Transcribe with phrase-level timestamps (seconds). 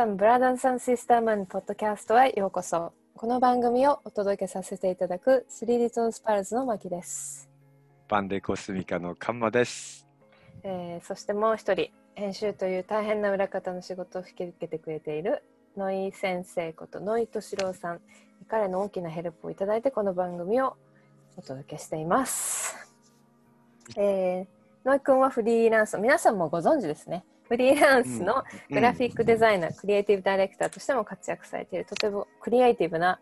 [0.00, 2.94] 皆さん、ブラダンサンシスターマンポッドキャストへようこそ。
[3.14, 7.50] この番組をお届けさせていただくスリーリトルスパルズのマキです。
[8.08, 10.08] バンデコスミカのカンマです。
[10.62, 15.42] えーそしてもう一人、編集という大変な裏方の仕事を引き受けてくれている
[15.76, 18.00] 野井先生こと野井敏郎さん。
[18.48, 20.78] 彼の大きなヘルプをいただいてこの番組を
[21.36, 22.74] お届けしています。
[23.98, 27.22] えー、野井くんはフリーランス、皆さんもご存知ですね。
[27.50, 33.18] フリーランスのグラフィックデザイナー、クリエイティブダイレクターとしても活躍されているとてもクリエイティブな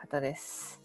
[0.00, 0.80] 方です。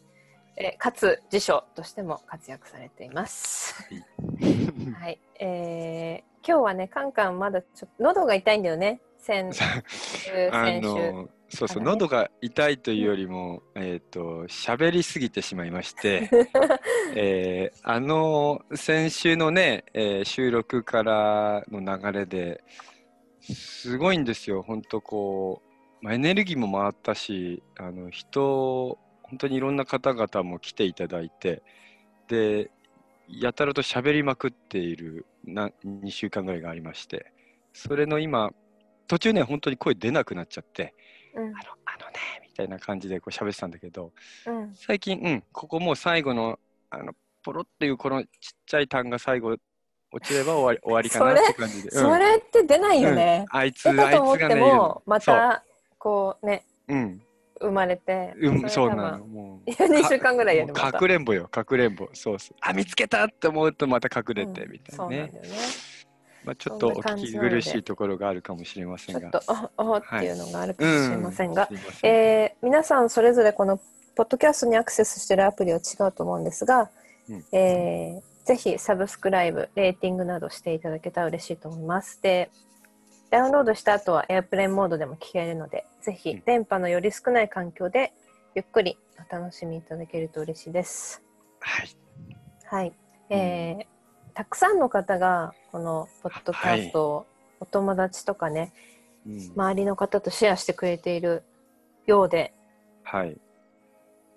[0.57, 3.87] えーかつ辞書としても活躍されています。
[3.87, 9.01] うんはい、えー今日はねカンカンまだちょっと喉が痛いんだよね。
[9.19, 11.38] 先週 あ先週。
[11.51, 16.29] のそうそう、ね喉が痛いというよりも、えっ、と喋りすぎてしまいまして、
[17.15, 22.63] えーあの先週のね、えー収録からの流れで
[23.41, 24.61] すごいんですよ。
[24.61, 25.61] 本当こ
[26.01, 31.63] う、まあ、エネルギーも回ったし、あの人本当にいろんな方々も来ていただいて、
[32.27, 32.71] で
[33.27, 37.31] やたらと喋りまくっているな2週間ぐらいがありまして、
[37.73, 38.51] それの今
[39.07, 40.93] 途中ね本当に声出なくなっちゃって。
[41.35, 42.13] うんあの、あのね、
[42.43, 44.11] みたいな感じでこう喋ってたんだけど、
[44.45, 46.59] うん最近、うん、ここもう最後の、
[46.89, 47.13] あの、
[47.43, 48.29] ポロっていうこのちっ
[48.65, 49.55] ちゃい単が最後
[50.11, 51.89] 落ちれば終わり 終わりかなって感じで。
[51.89, 53.45] うんそれって出ないよね。
[53.51, 55.63] うんあいつ、出たと思ってあいつがね、いるものまた
[55.97, 57.21] こうねそう、うん、
[57.61, 59.17] 生まれて、うん、そうなの。
[59.19, 59.25] の。
[59.25, 62.09] もう2週間ぐらいやるかくれんぼよ、かくれんぼ。
[62.13, 62.57] そうそう。
[62.61, 65.07] あ、見つけたって思うとまた隠れてうんみたいなね。
[65.07, 65.49] そうなんだよね。
[66.49, 69.21] まあちょっとお聞き苦しいところがあるかもしれませんが。
[69.21, 73.77] ちょっとおおっていうのがあるかもしれませんが、うんすいませんえー皆さんそれぞれこの
[74.15, 76.89] ポッドキャストにアクセスしているアプリは違うと思うんですが、
[77.29, 82.19] うんえーぜひサブスクライブ、レーティングなどしていただけたら嬉しいと思います。
[82.19, 82.49] で、
[83.29, 88.11] ダウンロードした後はエアプレインモードでも聞けるので、ぜひうん電波のより少ない環境で
[88.55, 88.97] ゆっくり
[89.31, 91.21] お楽しみいただけると嬉しいです。
[91.59, 91.95] はい。
[92.65, 92.93] はい。
[93.29, 93.98] えー
[94.39, 97.25] たくさんの方がこのポッドキャストを
[97.59, 98.71] お友達とかね、
[99.27, 101.43] うん周りの方とシェアしてくれている
[102.07, 102.53] ようで、
[103.03, 103.37] はい。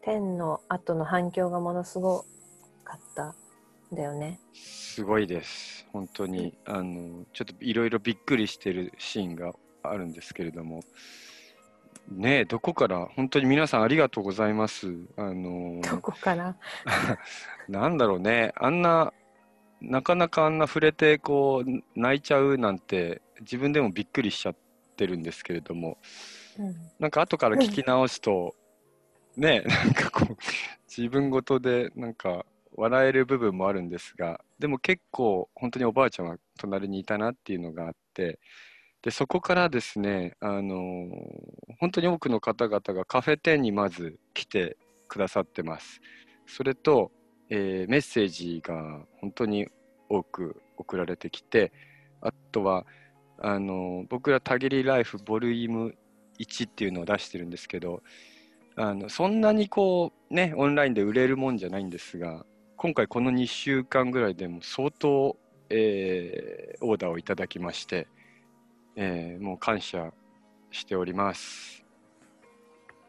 [0.03, 2.25] 天の後の反響がものすご
[2.83, 3.35] かったん
[3.95, 4.41] だよね。
[4.53, 5.87] すごいです。
[5.93, 9.53] 本当に、あの、ちょっといろいろびっくりしてるシーンが
[9.84, 10.83] あるんですけれども、
[12.11, 14.93] ねえ、どこから、本当に皆さんありがとうございます。
[15.17, 16.57] あの、どこから？
[17.69, 19.15] なんだろうね、あんな、
[19.82, 24.56] なかなかあんな触れて、こう、泣いちゃうなんて、自分でもびっくりしちゃっ
[24.97, 25.98] てるんですけれども、
[26.59, 28.54] うんなんか後から聞き直すと、
[29.37, 30.37] ね、なんかこう、
[30.87, 32.44] 自分ごとで、なんか、
[32.75, 38.38] 笑える部分もあるんですが、でも結構、本当におばあちゃんが隣にいたなっていうのがあって、
[39.03, 41.09] で、そこからですね、あのー
[41.78, 44.76] 本当に多くの方々がカフェ店にまず来て
[45.09, 46.00] くださってます。
[46.47, 47.10] それと、
[47.55, 49.69] えーメッセージが本当に
[50.09, 51.71] 多く送られてきて、
[52.23, 52.87] あとは、
[53.39, 55.95] あの僕らたぎりライフボリューム
[56.39, 58.03] 1っていうのを出してるんですけど
[58.77, 62.47] あのそんなにこうねオンラインで売れるもんじゃないんですが
[62.77, 65.37] 今回この2週間ぐらいでも相当、
[65.71, 68.09] えーオーダーをいただきまして、
[68.97, 70.13] えーもう感謝
[70.71, 71.84] しております。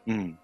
[0.06, 0.38] うん。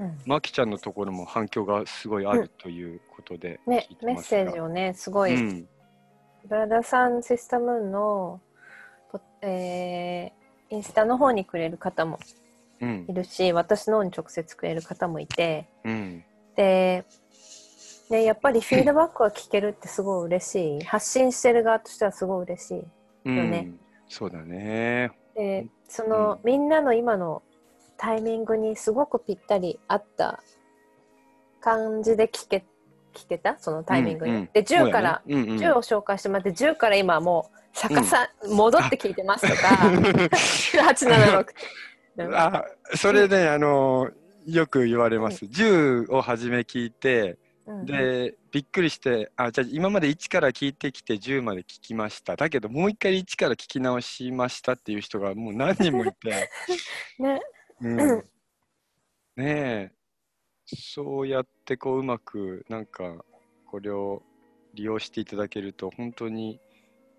[0.00, 0.18] うん。
[0.24, 5.68] まきちゃんのところも反響がすごいあるということでね聞い、てメッセージをね、すごい、うん。
[6.48, 8.40] ブラダーさんシスタムーンの、
[9.12, 10.40] ポえー
[10.72, 12.20] インスタの方にくれる方も
[12.80, 13.04] うん。
[13.08, 16.24] いるし、私の方に直接くれる方もいて、うん。
[16.56, 17.04] で、
[18.08, 20.84] ね、やっぱりフィードバックは聞けるってすごい嬉しい。
[20.86, 22.84] 発信してる側としてはすごい嬉しい。
[23.26, 23.36] うん。
[23.36, 23.72] よね
[24.08, 25.10] そうだね。
[25.34, 26.40] で、その、うん。
[26.44, 27.42] みんなの今の
[28.00, 30.42] タイミングにすごくぴったり合った
[31.60, 32.64] 感じで聞け
[33.12, 33.58] 聞けた？
[33.58, 34.32] そのタイミングに。
[34.32, 34.48] うんうん。
[34.54, 35.34] で10から、ね。
[35.34, 35.58] うんうん。
[35.58, 39.68] 10を紹介してもらって10から今もう逆さ、戻って聞いてますとか。
[39.76, 41.46] 9876
[42.16, 42.64] うんあ
[42.94, 44.08] それね、あの
[44.46, 45.44] よく言われます。
[45.44, 47.36] 10を初め聞いて、
[47.66, 47.84] うん。
[47.84, 52.36] で、びっくりして、あ、じゃあ今まで1から聞いてきて10まで聞きました。
[52.36, 56.48] だけど、もう一回1から聞き直しましたっていう人がもう何人もいて、
[57.20, 57.42] ね
[57.80, 57.96] うん、
[59.36, 59.92] ねえ、
[60.66, 63.24] そうやってこう、うまく、なんか、
[63.66, 64.22] これを
[64.74, 66.60] 利用していただけると、本当に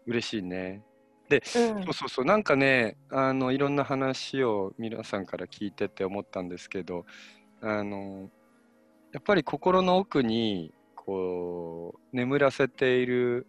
[0.05, 0.83] 嬉しいね。
[1.29, 1.83] うん。
[1.85, 7.05] そうそうそう、なんかね、あのいろんな話を皆さんから聞いてて思ったんですけど、
[7.61, 8.29] あの
[9.13, 13.47] やっぱり心の奥にこう眠らせている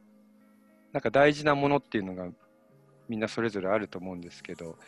[0.92, 2.28] なんか大事なものっていうのが
[3.08, 4.78] みんなそれぞれあると思うんですけど、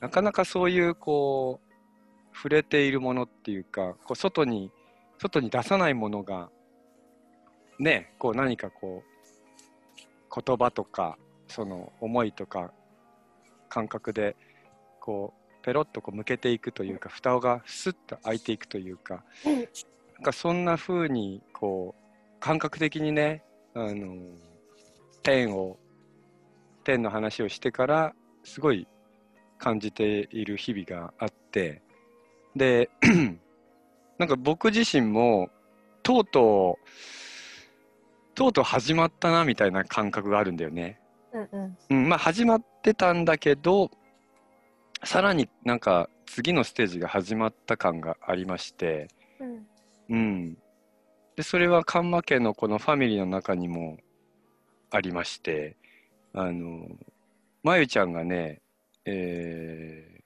[0.00, 1.67] なかなかそういうこう
[2.40, 4.70] 触れているものっていうかこう外に
[5.18, 6.50] 外に出さないものが
[7.80, 11.18] ねこう何かこう言葉とか
[11.48, 12.70] その思いとか
[13.68, 14.36] 感覚で
[15.00, 23.42] こうペロッとこう向けていくというか蓋がスッと開いていくというかなんかそんな風にこう感覚的にね
[23.74, 24.16] あの
[25.24, 25.76] 天を
[26.84, 28.14] 天の話をしてから
[28.44, 28.86] すごい
[29.58, 31.82] 感じている日々があって
[32.56, 32.90] で
[34.18, 35.50] なんか僕自身も
[36.02, 36.88] とうとう
[38.34, 41.00] とうとう始まったなみたいな感覚があるんだよね。
[41.32, 41.78] うんうん。
[41.90, 43.90] うん、まあ始まってたんだけど
[45.04, 49.08] さらになんか次のステージが始まった感がありまして、
[49.40, 49.66] うん。
[50.10, 50.58] うん、
[51.36, 53.98] でそれはカンマ家のこのファミリーの中にも
[54.90, 55.76] ありまして。
[56.34, 56.86] あの
[57.62, 58.60] まゆちゃんがね、
[59.04, 60.18] えー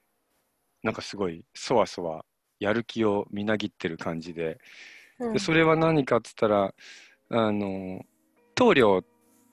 [0.83, 2.25] なんかすごいそわそわ
[2.59, 4.59] やる気をみなぎってる感じで。
[5.19, 5.33] うん。
[5.33, 6.73] でそれは何かっつったら
[7.29, 8.01] あの
[8.55, 9.05] 棟梁っ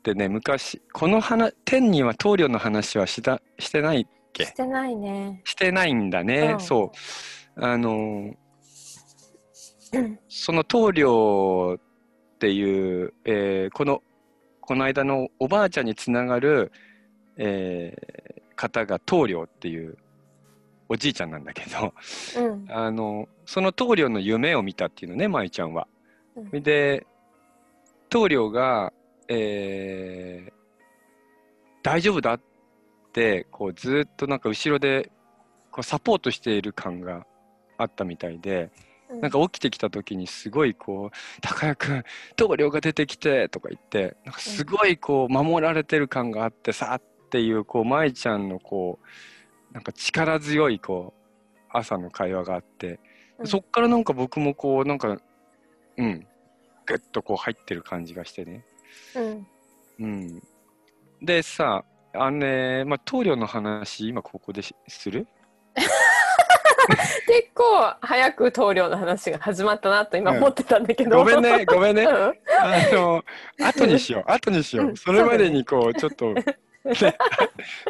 [0.02, 4.44] てね昔この話天には棟梁の話はしたしてないっけ？
[4.44, 5.40] してないね。
[5.44, 6.60] してないんだね、うん。
[6.60, 6.92] そ
[7.56, 7.64] う。
[7.64, 8.34] あの
[10.28, 14.02] その棟梁っていう、えーこの
[14.60, 16.70] この間のおばあちゃんにつながる、
[17.36, 19.96] えー方が棟梁っていう
[20.90, 21.94] おじいちゃんなんだけど
[22.36, 22.66] うん。
[22.68, 25.86] あのその棟梁の夢を見たっていうのね舞ちゃんは。
[26.36, 26.62] うん。
[26.62, 27.06] で
[28.10, 28.92] 棟梁が、
[29.28, 30.60] えー
[31.82, 32.40] 大丈夫だっ
[33.12, 35.10] てこうずっとなんか後ろで
[35.70, 37.26] こうサポートしている感が
[37.78, 38.70] あったみたいで、
[39.20, 42.04] なんか起きてきた時にすごいこう「高谷君
[42.36, 49.06] 棟梁が出てきて」とか言ってなんかすごいこう守られてる感があってさっていうこう舞ちゃんのこう
[49.72, 51.20] なんか力強いこう
[51.72, 53.00] 朝の会話があって、
[53.38, 53.46] うん。
[53.46, 55.16] そっからなんか僕もこうなんか
[55.96, 56.26] うん。
[56.86, 58.64] グッとこう入ってる感じがしてね。
[59.14, 59.46] うん。
[60.00, 60.42] うん、
[61.22, 61.84] でさ
[62.14, 65.26] あのね、まあ、棟梁の話今ここですする？
[67.28, 71.18] 結構早く棟梁の話が始まったなと今思ってたんだけど。
[71.18, 72.02] ごめんねごめんね。
[72.08, 72.12] うん。
[72.12, 72.32] あ
[72.92, 73.24] の
[73.60, 74.86] 後にしよう 後にしよう。
[74.88, 74.96] うん。
[74.96, 76.44] それまでにこうちょっと、ね、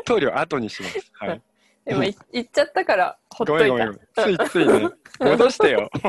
[0.04, 1.10] 棟梁後にします。
[1.14, 1.42] はい
[1.86, 3.74] 今い言っちゃったからほっごといた。
[3.74, 4.90] めんごめんついついね。
[5.20, 5.90] 戻してよ。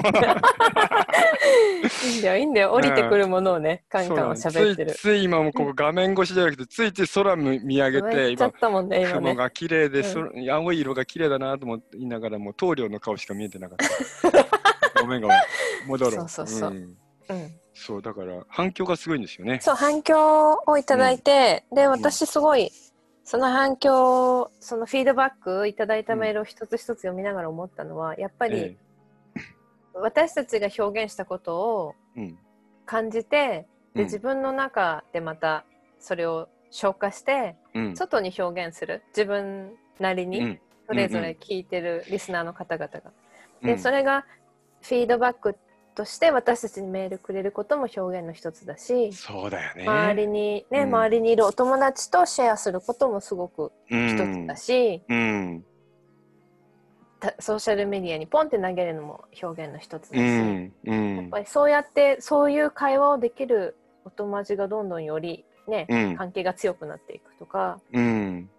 [2.06, 2.72] いいんだよいいんだよ。
[2.72, 4.66] 降りてくるものをねカンカンはそうなの。
[4.68, 5.00] 喋ってるつい。
[5.00, 9.14] つい今もここ画面越しじゃなくてついつい空見見上げて今言っちゃったもんね今ね。
[9.16, 15.02] 雲が綺麗で、うそ青い色が綺麗だなと思いながらもう棟梁の顔しか見えてなかった。
[15.02, 15.38] ごめんごめん。
[15.88, 16.14] 戻ろう。
[16.14, 16.70] そうそうそう。
[16.72, 16.74] ん。
[16.74, 17.62] うん。
[17.74, 19.60] そうだから反響がすごいんですよね。
[19.62, 22.72] そう反響をいただいて、で私すごい
[23.32, 28.78] その反響そのフィードバックいただいたメールを一つ一つ読みながら思ったのはやっぱりえ
[29.94, 31.96] 私たちが表現したことを
[32.86, 34.04] 感じてでうん。
[34.04, 35.64] 自分の中でまた
[35.98, 37.96] それを消化してうん。
[37.96, 39.02] 外に表現する。
[39.16, 40.60] 自分なりにうん。
[40.88, 43.02] それぞれ聞いてるリスナーの方々が。
[43.62, 43.68] うん。
[43.68, 44.26] でそれが
[44.82, 45.56] フィードバック
[45.96, 49.84] として私たちにメールくれることも表現の一つだし、そうだよね。
[49.88, 50.96] 周りにね、うん。
[50.96, 55.66] 周りにいるお友達とシェアすることもすごく一つだし、うん。
[57.20, 60.74] たソーシャルメディアにポンって投げるのも表現の一つだし、うん。
[60.86, 66.16] うやっんぱりそうやってそういう会話をできるお友達がどんどんよりね、うん。
[66.18, 68.50] 関係が強くなっていくとかうん。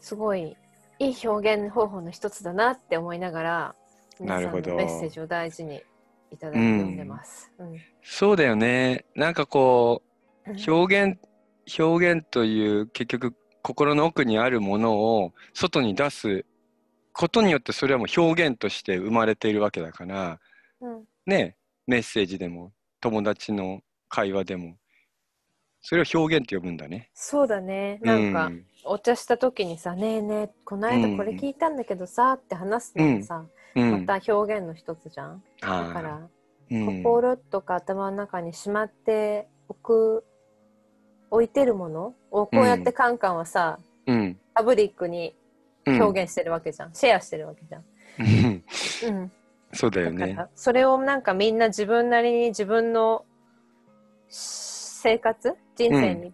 [0.00, 0.56] すごい
[1.00, 3.74] いい表現方法の一つだなって思いながら
[4.18, 5.82] 皆さんのなるほどメッセージを大事に
[6.30, 7.52] いただいてます。
[7.58, 7.76] うん。
[8.02, 9.04] そうだよね。
[9.14, 10.02] なんかこ
[10.46, 10.56] うん。
[10.56, 11.18] う表現
[11.78, 16.46] 表現という結局心の奥にあるものを外に出す
[17.12, 20.40] ことによってそれはもう表現として生まれているわけだから。
[20.80, 21.04] うん。
[21.26, 21.56] ね。
[21.86, 24.76] メッセージでも友達の会話でも
[25.80, 27.10] それを表現って呼ぶんだね。
[27.14, 27.98] そうだね。
[28.02, 28.64] なんか、うん。
[28.84, 33.44] お茶した時にさ「ねえねえこの間これ聞いたんだけどさ」って話すのもさ、
[33.74, 35.42] うん、また表現の一つじゃん。
[35.60, 36.28] だから、
[36.70, 37.02] うん。
[37.02, 40.24] 心とか頭の中にしまっておく
[41.30, 44.38] 置いてるものをこうやってカンカンはさ、うん。
[44.54, 45.34] パブリックに
[45.86, 46.02] うん。
[46.02, 47.84] 表現してるわけじゃん、シェアしてるわけじゃん。
[48.18, 48.64] うん。
[49.04, 49.32] うん、
[49.72, 50.38] そうだよね。
[50.54, 53.24] それをなんかみんな自分なりに自分の
[54.98, 55.56] 生活？
[55.76, 56.32] 人生に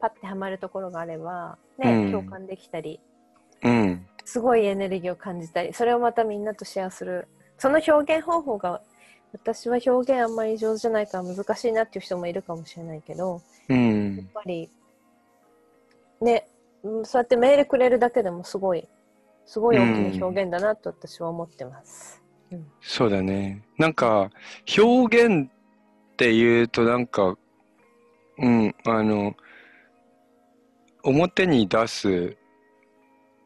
[0.00, 2.12] パッてはまるところがあれば、ねうん。
[2.12, 3.00] 共感できたり
[3.62, 4.06] うん。
[4.24, 7.28] すごいエネルギーを感じたりそれをまたみんなとシェアする。
[7.58, 8.80] その表現方法が
[9.32, 14.70] 私は表現あんまり上手じゃないから難しいなっていう人もいるかもしれないけどうやっんぱり
[16.20, 16.46] ね
[16.82, 18.88] うんそうやってメールくれるだけでもすごい
[19.46, 22.22] すごい大きな表現だなと私は思ってます。
[22.80, 23.62] そうだね。
[23.78, 24.30] なんか、
[24.78, 27.36] 表現っていうとなんか、
[28.38, 29.34] うん、あの、
[31.02, 32.36] 表に出す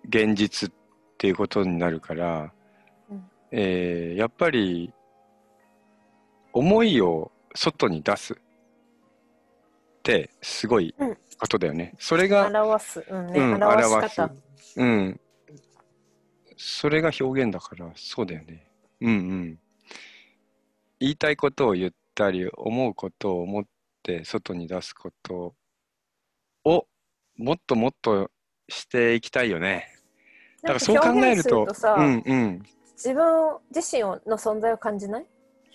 [0.09, 0.73] 現実っ
[1.19, 2.53] ていうことになるから、
[3.11, 4.93] うんえーやっぱり、
[6.53, 8.37] 思いを外に出すっ
[10.03, 11.95] てすごいうんことだよね。
[11.99, 14.35] それが、表す、うんね、うん表す方。
[14.77, 15.21] うん。
[16.57, 18.67] それが表現だから、そうだよね。
[19.01, 19.59] うんうん。
[20.99, 23.71] 言いたいことを言ったり、思うことを思って
[24.25, 25.55] 外に出すこと
[26.65, 26.87] を
[27.37, 28.31] もっともっと
[28.69, 29.89] していきたいよね。
[30.63, 32.63] だからそう考えると、るとさ、うんうん。
[32.95, 35.27] 自分自身の存在を感じない？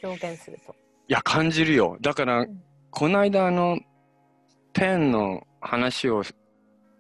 [0.04, 0.76] 表現すると。
[1.08, 1.98] いや、感じるよ。
[2.02, 2.62] だから、ん
[2.92, 3.80] この間、あの、
[4.74, 6.24] ペンの話を、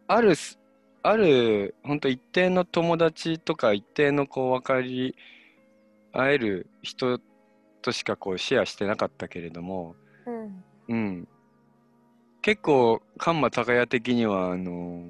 [0.07, 0.59] あるす、
[1.03, 5.15] ある、本当一定の友達とか、一定のこう、分かり
[6.13, 7.19] 合える人
[7.81, 9.95] としかこう、シェアしてなかったけれども、
[10.87, 10.97] うん。
[10.97, 11.27] うん。
[12.41, 15.09] 結構、カンマ高屋的には、あの、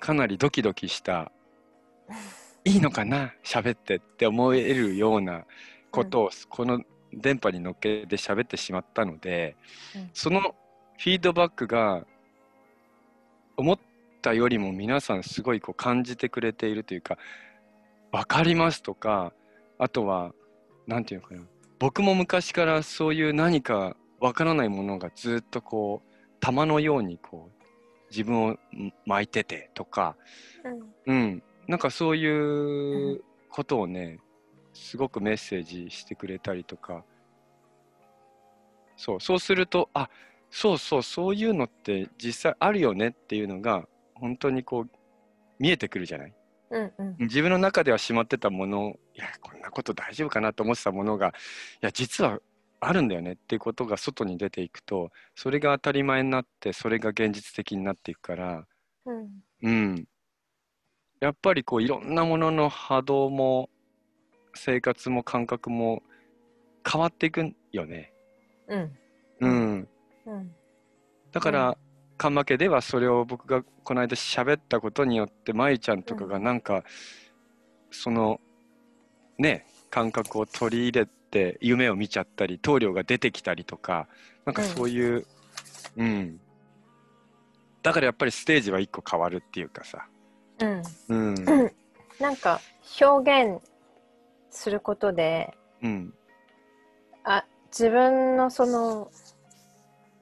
[0.00, 1.32] かなりドキドキした、
[2.64, 5.44] いいのかな 喋ってって思えるような
[5.90, 9.56] ことを、この電波に乗っけて喋ってしまったので、
[9.94, 10.54] うんその
[11.00, 12.04] フィードバックが
[13.56, 13.78] 思っ
[14.20, 17.18] たよりも皆さんすごいこう感じてくれているというか
[18.10, 19.32] 「分かります」とか
[19.78, 20.34] あとは
[20.88, 21.42] 何て言うのかな
[21.78, 26.08] 僕も昔からそういう何かわからないものがずっとこう
[26.40, 27.64] 玉のようにこう
[28.10, 28.56] 自分を
[29.06, 30.16] 巻いててとか、
[31.06, 31.14] うん。
[31.14, 34.18] うん、なんかそういうことをね、
[34.72, 37.04] すごくメッセージしてくれたりとか、
[38.96, 40.08] そう、そうすると、あ、
[40.50, 44.90] そうそう、そういうのって実際あるよねっていうのが、本当にこう、
[45.58, 46.34] 見えてくるじゃない？
[46.70, 47.16] うんうん。
[47.20, 51.32] 自分の中ではしまってたもの、いや、こんなこと大丈夫かなと思ってたものが、い
[51.82, 52.40] や、実は
[52.80, 58.66] あるんだよねっていうことが外に出ていくと、それが当たり前になって、それが現実的になっていくから、
[59.06, 59.28] うん
[59.62, 60.08] うん。
[61.20, 63.68] やっぱりこういろんなものの波動も
[64.54, 66.02] 生活も感覚も
[66.90, 68.12] 変わっていくよね。
[68.68, 68.98] うん
[69.40, 69.88] うん。
[70.26, 70.54] うん
[71.30, 71.78] だから、
[72.16, 76.84] カンマ家ではそれを僕がこの間喋ったことによって、まゆちゃんとかがなんか、
[77.90, 78.40] その、
[79.38, 84.08] ね、感覚を取り入れて夢を見ちゃったり、棟梁が出てきたりとか、
[84.44, 85.26] なんかそういう、
[85.96, 86.40] うん。
[87.82, 90.06] だからやっぱりステージは一個変わるっていうかさ。
[90.60, 91.34] うんうん。
[92.20, 92.60] なんか
[93.00, 93.62] 表現
[94.50, 96.14] することでうん。
[97.24, 99.10] あ自分のその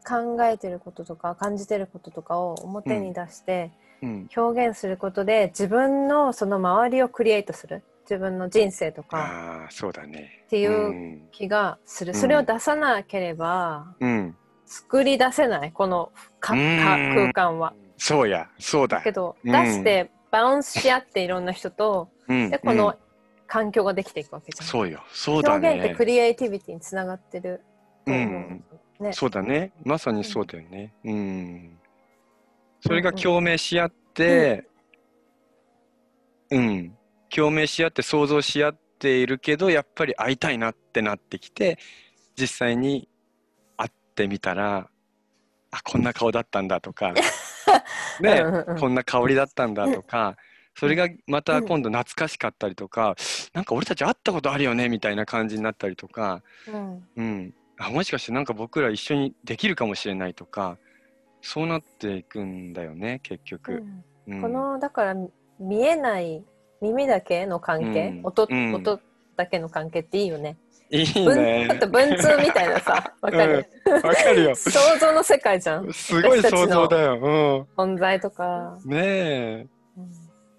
[0.06, 3.72] 考えてることとか感じてることとかを表に出して
[4.02, 4.28] うん。
[4.36, 10.42] 表現することで自分のその周りをクリエイトする自分の人生とかああ、そうだね。
[10.46, 14.36] っていううん気がする、うんそれを出さなければうん。
[14.64, 16.10] 作り出せないこの
[16.40, 17.72] か空間は。
[17.98, 19.02] そうや、そうだだ。
[19.02, 22.94] けどうん出してバウンスし合っていろんな人とうんでこの
[23.46, 24.66] 環境ができていくわけじゃん。
[24.66, 26.04] そうよ、そうだね表現ってク。
[26.04, 27.62] リエイティビティにつながってる
[28.04, 28.22] と思う。
[28.22, 28.64] うん
[28.98, 29.72] ね、そうだね。
[29.84, 30.92] まさにそうだよね。
[31.04, 31.78] うん。
[32.80, 34.64] それが共鳴し合って、
[36.50, 36.95] うん。
[37.34, 41.78] 共鳴し合って想像し合っているけど、やっぱり会いたいなってなってきて、
[42.38, 43.08] 実際に
[43.76, 44.88] 会ってみたら、
[45.70, 47.12] あ、こんな顔だったんだとか、
[48.20, 48.78] ね、うんうんうん。
[48.78, 50.36] こんな香りだったんだとか、
[50.74, 53.16] それがまた今度懐かしかったりとか、
[53.54, 57.08] なんか俺たち会ったことあるよねみたいな感じになったりとか、うん。
[57.16, 60.78] うん、あもしかしてなんか僕ら一緒にできるかもしれないとか、
[61.40, 63.72] そうなっていくんだよね、結う局。
[63.72, 64.04] ん。
[64.28, 64.42] うん。
[64.42, 65.14] このだから
[65.58, 66.44] 見えない
[66.80, 69.00] 耳だけの関係、うん音うん音
[69.36, 70.56] だけの関係っていいよね。
[70.88, 71.78] いい文ねちょっ。
[71.80, 74.54] と文通みたいなさわかる、わかるよ。
[74.54, 77.66] 想像の世界じゃんすごい想像だよ。
[77.76, 78.90] 存在とか、うん。
[78.90, 79.66] ねえ。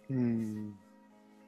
[0.09, 0.73] うんうん。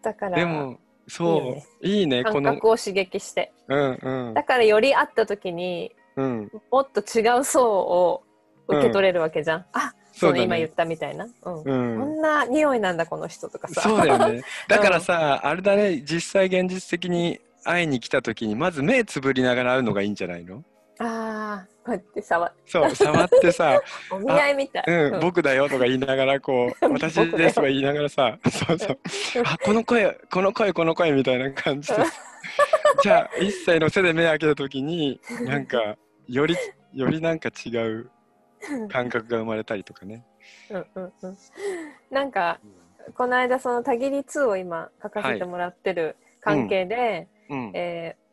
[0.02, 6.52] だからでも、そう、いいよねいいね、こ感の、覚を刺激してうんうんだからより会った時にうん。
[6.72, 8.24] もっと違う層を
[8.68, 10.42] 受け取れるわけじゃん、あそうね。
[10.44, 11.60] 今言ったみたいな、うん。
[11.62, 12.18] うこん。
[12.18, 13.82] んな匂いなんだこの人とかさ。
[13.82, 14.42] そうだよね。
[14.68, 20.64] だからさ、あれだね、実際現実的に会いに来た時に、まず目つぶりながら会うのがいいんじゃないの？
[21.02, 25.20] ああこうやって触そう、触ってさ、 お見合いみたい、うん、うん。
[25.22, 29.00] 僕だよとか言いながら、こう、 私ですとか言いながらさ、そうそう、
[29.46, 32.04] あ、この声、この声、この声みたいな感じで、
[33.02, 35.96] じゃあ、一切の背で目開けた時に、なんか、
[36.28, 36.58] より、
[36.94, 38.12] よりなんか違う
[38.89, 40.25] 感覚が生まれたりとかね。
[40.70, 41.38] うんうんうん。
[42.12, 42.60] なんか
[43.16, 47.72] この間そのたぎり2を今書かせてもらってる関係で、うん。
[47.74, 48.30] えー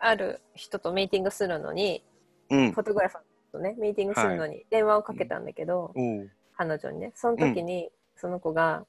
[0.00, 2.04] ある人とミーティングするのに
[2.50, 2.72] うん。
[2.72, 2.82] フォ。
[2.82, 6.30] トグラファーとねミーティングするのに電話をかけたんだけど、おう。
[6.56, 7.12] 彼女にね。
[7.14, 8.84] その時にその子が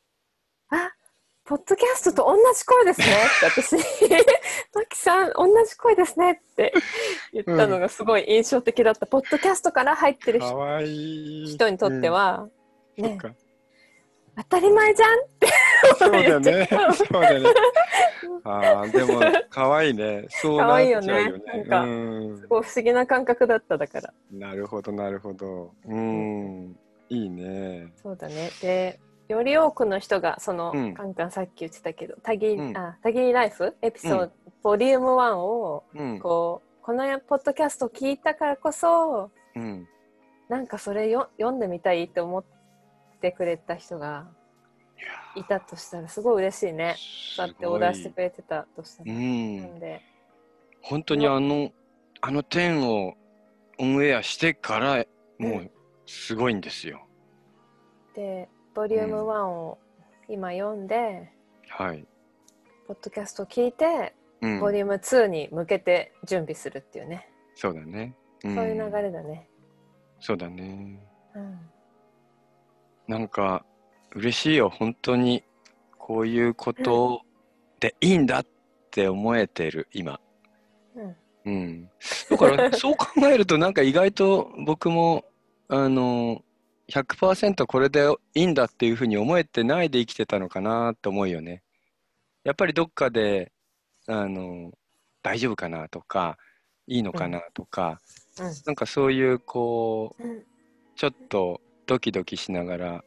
[0.70, 0.90] 「あ
[1.50, 3.06] ポッドキャストと同じ声ですね」
[3.50, 3.74] って私
[4.72, 6.72] 「マキさん同じ声ですね」って
[7.32, 11.46] 言ったのがすごい印象的だった、ポッドキャストから入ってる人かわいい。
[11.48, 12.48] 人にとっては、
[12.96, 13.34] うん、ねか。
[14.36, 15.48] 当たり前じゃんって
[15.98, 16.68] そうだよね。
[16.70, 17.50] 言っそうだよね。
[18.44, 20.26] ああ、でも、可愛いね。
[20.28, 21.06] そうなっちゃうよね。
[21.06, 22.46] いよねなんかうんす。
[22.46, 25.72] ごい不思議な感覚だっただからなるほど、なるほど。
[25.84, 26.78] うん。
[27.08, 27.92] いいね。
[28.00, 29.00] そうだねで
[29.32, 30.94] より多くの人がその、うん。
[30.94, 32.76] カンカンさっき言ってたけど「たぎ,、うん。
[32.76, 34.32] あたぎりライフ」エピソード、うん。
[34.62, 36.18] ボリューム1をうん。
[36.18, 39.88] こうこのポッドキャストを聞いたからこそうん。
[40.48, 42.44] なんかそれよ読んでみたいって思っ
[43.20, 44.26] てくれた人が
[45.36, 46.96] いたとしたらすごい嬉しいね。
[47.36, 49.56] だってオーダーしてくれてたとしたうら、ん。
[49.58, 49.66] な。
[49.66, 50.02] んで。
[50.82, 51.38] 本当にあ。
[51.38, 51.70] の、
[52.20, 53.14] あの点を
[53.78, 55.04] オンエアしてから、
[55.38, 55.70] もう、
[56.06, 57.06] すごいんですよ。
[58.14, 59.78] でボリューム1を
[60.28, 61.32] 今読んで、
[61.68, 62.06] はい。
[62.86, 64.60] ポッドキャストを聞いて、うん。
[64.60, 68.14] ボリューム2に向けて準備するっていうね、そうだね。
[68.40, 69.48] そそういう流れだね。
[70.18, 70.98] そうだね。
[71.34, 71.58] うん
[73.10, 73.64] なんか
[74.14, 75.42] 嬉しいよ本当に
[75.98, 77.22] こういうこと
[77.80, 78.46] でいいんだっ
[78.92, 80.20] て思えてる今
[80.94, 81.90] うんうん
[82.30, 85.24] だからそう考えるとなんか意外と僕も
[85.66, 86.42] あの
[86.90, 91.62] 100%これでいいんだっていうふうに思えてないで生きてたのかなって思うよね。
[92.44, 93.52] やっぱりどっかで
[94.06, 94.72] あの
[95.22, 96.36] 大丈夫かなとか
[96.86, 98.00] いいのかなとか、
[98.38, 98.52] うん。
[98.66, 100.42] なんかそういうこううん。
[100.96, 103.04] ちょっとドキドキしながら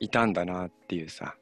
[0.00, 1.36] いたんだなっていうさ。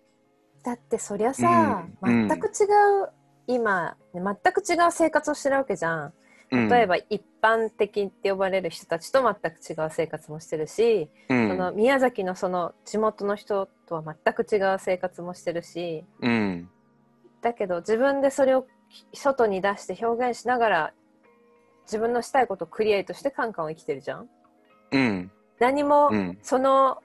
[0.62, 2.28] だってそりゃさ、うん。
[2.28, 2.64] 全く違
[3.04, 3.10] う
[3.46, 6.12] 今全く違う生活をしてるわけじゃん。
[6.50, 6.68] うん。
[6.68, 11.48] 例えば一般的って呼ばれる人たちと全く違う生活もしてるし、うん。
[11.48, 16.70] その宮崎のその地元の人とは全く違う生活もしてるしうん。
[17.42, 18.66] だけど自分でそれを
[19.12, 20.92] 外に出して表現しながら
[21.84, 24.28] 自分のしたいことをクリエイトしてカンカンを生きてるじゃん。
[24.92, 25.30] うん。
[25.58, 26.38] 何もうん。
[26.42, 27.02] その、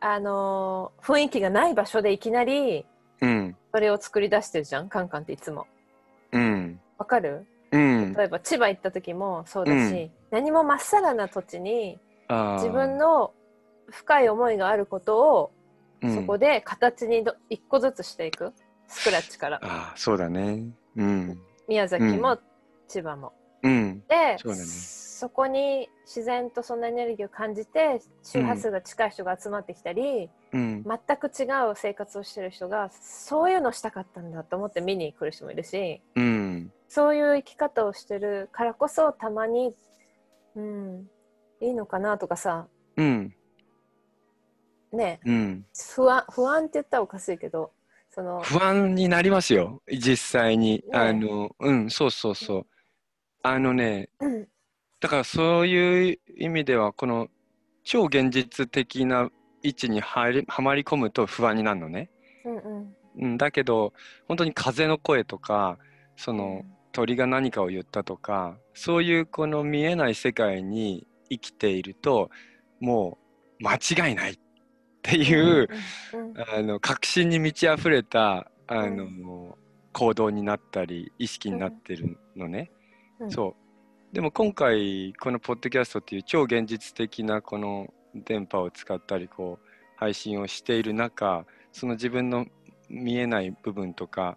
[0.00, 2.86] あのー雰囲気がない場所でいきなり
[3.20, 3.56] うん。
[3.72, 5.66] それを作り出してるじゃんカンカンっていつも。
[6.32, 6.80] うん。
[6.98, 7.46] わかる？
[7.72, 8.12] うん。
[8.14, 10.10] 例えば千葉行った時もそうだし、うん。
[10.30, 13.32] 何もまっさらな土地に自分の
[13.88, 15.52] 深い思いがあることを
[16.02, 16.14] うん。
[16.14, 18.52] そこで形にど一個ずつしていく。
[18.88, 19.60] スクラッチから。
[19.62, 20.64] あーそうだね。
[20.96, 21.40] うん。
[21.68, 22.42] 宮崎もう
[22.88, 23.32] 千葉も。
[23.62, 24.02] うん。
[24.08, 24.54] でそね。
[24.56, 30.82] そこに自然とそのエネルギーを感じて周波数が近い人が集まってきたり、うん。
[30.82, 39.76] 全く違う生活をしてる人がそういうのしたかったんだと思って見に来る人もいるしうんそういう生き方をしてるからこそたまに、
[40.56, 41.08] うん、
[41.60, 42.66] いいのかなとかさ。
[42.96, 43.32] うん。
[44.92, 45.20] ね。
[45.24, 45.66] うん。
[45.94, 47.70] 不安不安って言ったらおかしいけど
[48.10, 49.80] その不安になりますよ。
[49.88, 50.82] 実際に。
[50.92, 50.98] ね。
[50.98, 52.66] あのうんそうそうそう。
[53.44, 54.48] あのねうん。
[54.98, 57.28] だからそういう意味ではこの
[57.84, 59.30] 超現実的な
[59.62, 62.10] 位置に入りはまり込むと不安になるのね。
[62.44, 62.96] うんうん。
[63.16, 63.92] うん、だけど
[64.26, 65.78] 本当に風の声とか
[66.16, 72.30] その鳥が何かを言ったとかそういうこの見えない世界に生きていると
[72.80, 73.18] も
[73.60, 73.74] う間
[74.08, 74.38] 違いないっ
[75.02, 75.68] ていう、
[76.54, 79.54] あの確信に満ち溢れたあの、う
[79.92, 82.70] 行動になったり意識になってるのね。
[83.20, 83.30] うん。
[83.30, 83.56] そ
[84.12, 84.14] う。
[84.14, 92.46] でも今回このポッドキャストっていう超現実的なこの電波を使ったりこう配信をしている中その自分の
[92.88, 94.36] 見えない部分とか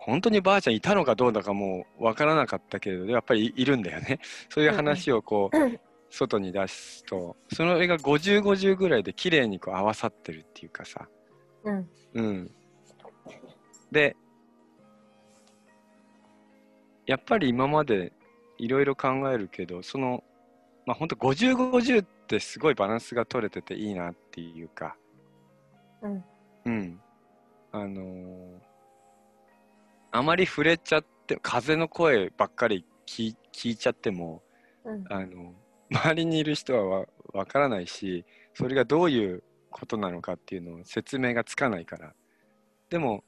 [0.00, 4.18] 本当にばあちゃんいたのかどうだかもう分からなかったけれどやっぱりいるんだよね。
[4.48, 5.80] そういう話をこう、うん
[6.12, 11.08] 外に出すとその絵が5050ぐらいで綺麗にこう合わさってるっていうかさ。
[11.62, 11.88] うん。
[12.14, 12.50] うん。
[13.92, 14.16] で
[17.06, 18.12] やっぱり今まで
[18.58, 20.24] いろいろ考えるけどその
[20.84, 24.96] まあ本当5050ってすごいバランスが取れてていいなっていうか。
[26.02, 26.24] うん。
[26.64, 27.00] うん。
[27.70, 28.69] あのー
[30.12, 34.42] あまり触れちゃって風の声ばっかり聞聞いちゃっても
[34.84, 35.54] うんあの
[35.90, 42.12] 周りにいる人はわわからないしそれがどういうことなのかっていうのを説明がつかないから
[42.90, 43.22] でも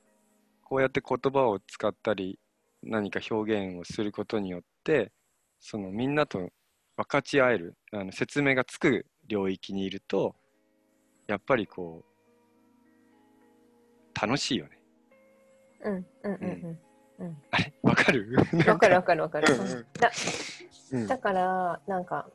[0.64, 2.38] こうやって言葉を使ったり
[2.82, 5.12] 何か表現をすることによって
[5.60, 6.50] そのみんなと
[6.96, 10.34] 分かち合えるあの説明がつく領域にいると
[11.28, 14.81] やっぱりこう楽しいよね。
[15.82, 16.78] うんうんうん
[17.18, 17.72] うんあれ？
[17.82, 18.26] わかる？
[18.52, 18.58] うん。
[18.68, 19.86] わかるわかるわかる。
[19.98, 20.10] だ
[20.92, 22.28] うんだからなんか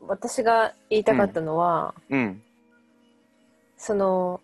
[0.00, 2.42] 私が言いたかったのは、うん。
[3.76, 4.40] その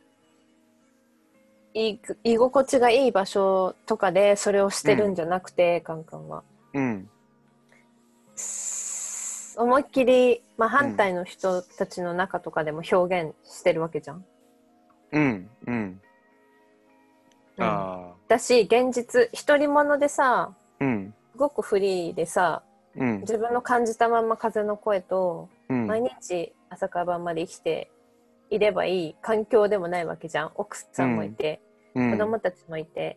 [1.75, 6.45] い居心地がいい場所とかでそれをしてるんじゃなくて、カンカンは。
[6.73, 7.11] うん。
[9.57, 14.25] 思いっきり、まあ、反対の人たちの中とかでも表現してるわけじゃん。
[15.13, 15.51] うん。
[15.67, 15.75] うん。
[15.75, 16.01] うん
[17.59, 18.14] ああ。
[18.35, 21.15] だし現実独り者でさうん。
[21.33, 22.63] すごくフリーでさ
[22.97, 23.21] うん。
[23.21, 25.87] 自分の感じたまんま風の声とうん。
[25.87, 27.93] 毎日朝から晩まで生きて
[28.51, 31.61] いればいい環境でもないわけじゃん奥さんもいて、
[31.95, 33.17] うん子供たちもいて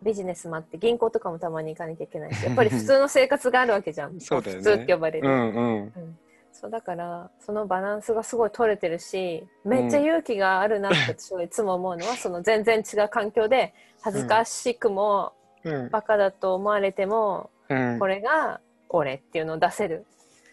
[0.00, 6.18] ビジネスもあって銀行とかもたまに行かなきゃいけないし やっぱり普通の生活があるわけじゃんそうだよね普通って呼ばれる、うんうん。
[6.58, 15.32] そうだからそのバランスがすごい取れてるしめっちゃ勇気があるなって私はいつも思うのは、 その全然違う環境で恥ずかしくも
[15.64, 15.90] うん。
[15.90, 17.98] バカだと思われても、うん。
[17.98, 20.06] これが俺っていうのを出せる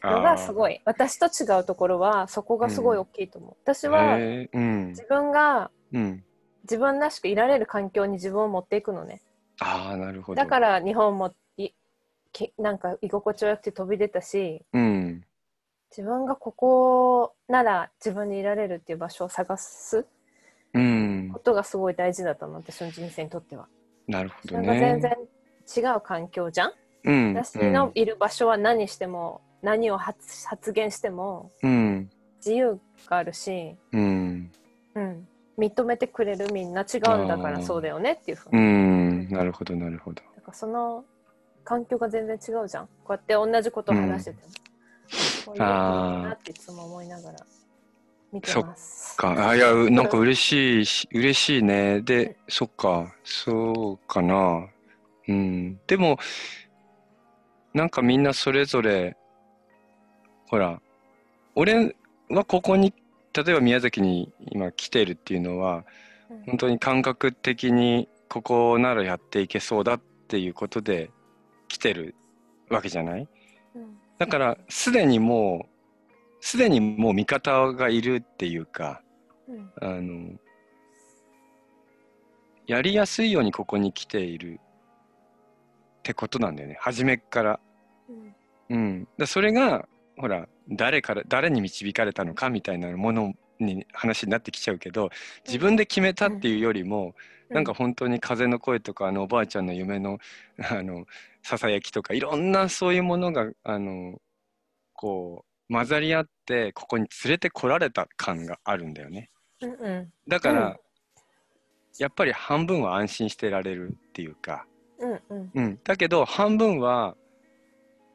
[0.04, 0.82] のがすごい。
[0.86, 4.88] 私と違うところはそこがすごい大きいと思う、私はへえうん。
[4.90, 6.24] 自分がうん。
[6.64, 9.22] 自分らしくいられる環境に自分を持っていくのね。
[9.60, 10.42] ああ、なるほど。
[10.42, 11.72] だから日本もい
[12.32, 15.24] きなんか居心地よくて飛び出たしうん。
[15.96, 20.08] 自分がここなら自分にいられるっていう場所を探す
[20.74, 21.38] うんこ。
[21.40, 23.68] とがすごい大事だったの私の人生にとっては。
[24.08, 25.18] なるほどなんか全ね。
[25.76, 26.74] 然違う環境じゃん？
[27.04, 27.34] うん。
[27.36, 32.10] 私のいる場所は何しても何を発発言してもうん。
[32.38, 34.52] 自由があるし、うん。
[34.96, 35.28] うん、
[35.58, 38.62] 認めてくれるみんな違うんだからそうだよねっていうふううに。
[38.62, 39.30] ん。
[39.30, 40.22] なるほど、なるほど。
[40.36, 41.06] だからその
[41.64, 44.50] 環境が全然違うじゃんこうやって同じことを話してても。
[45.46, 47.38] こういうなっていつも思いながら
[48.32, 49.16] 見てます。
[49.18, 49.50] か。
[49.50, 52.02] あ、いや、うなんか嬉しいし、嬉しいね。
[52.02, 53.14] で、そっか。
[53.24, 54.68] そうかな。
[55.28, 55.80] うん。
[55.88, 56.18] でも、
[57.74, 59.18] なんかみんなそれぞれ、
[60.48, 60.82] ほら、
[61.56, 61.96] 俺
[62.30, 62.94] はここに、
[63.34, 65.84] 例えば宮崎に今来てるっていうのは、うん
[66.48, 71.12] 本当に感覚的にここならやっていけそうだっていうことで
[71.68, 72.16] 来てる
[72.70, 73.22] わけじゃない？
[73.22, 73.28] うん
[74.20, 75.70] だからすでにもう
[76.42, 79.02] すでにもう味方がいるっていうか
[79.48, 79.72] うん。
[79.82, 80.40] あの
[82.68, 84.60] やりやすいようにここに来ている
[86.00, 86.78] ってことなんだよね。
[86.80, 87.60] 初めっから。
[88.10, 88.36] うん。
[88.70, 95.10] うん、だそれがほら誰から誰に導かれたのかみたいなものに話になってきちゃうけど
[95.46, 97.14] 自分で決めたっていうよりも、
[97.54, 100.18] なんか本当に風の声とかあのおばあちゃんの夢の
[100.72, 101.06] あの
[101.42, 104.20] ささやきとかいろんなそういうものがあの
[104.94, 109.30] こう混ざり合ってここに連れてこられた感があるんだよね。
[109.62, 110.14] うんうん。
[110.28, 110.78] だから、うん。
[112.00, 114.66] やっぱり半分は安心してられるっていうか、
[115.00, 115.52] うんうん。
[115.54, 117.16] うん、だけど半分は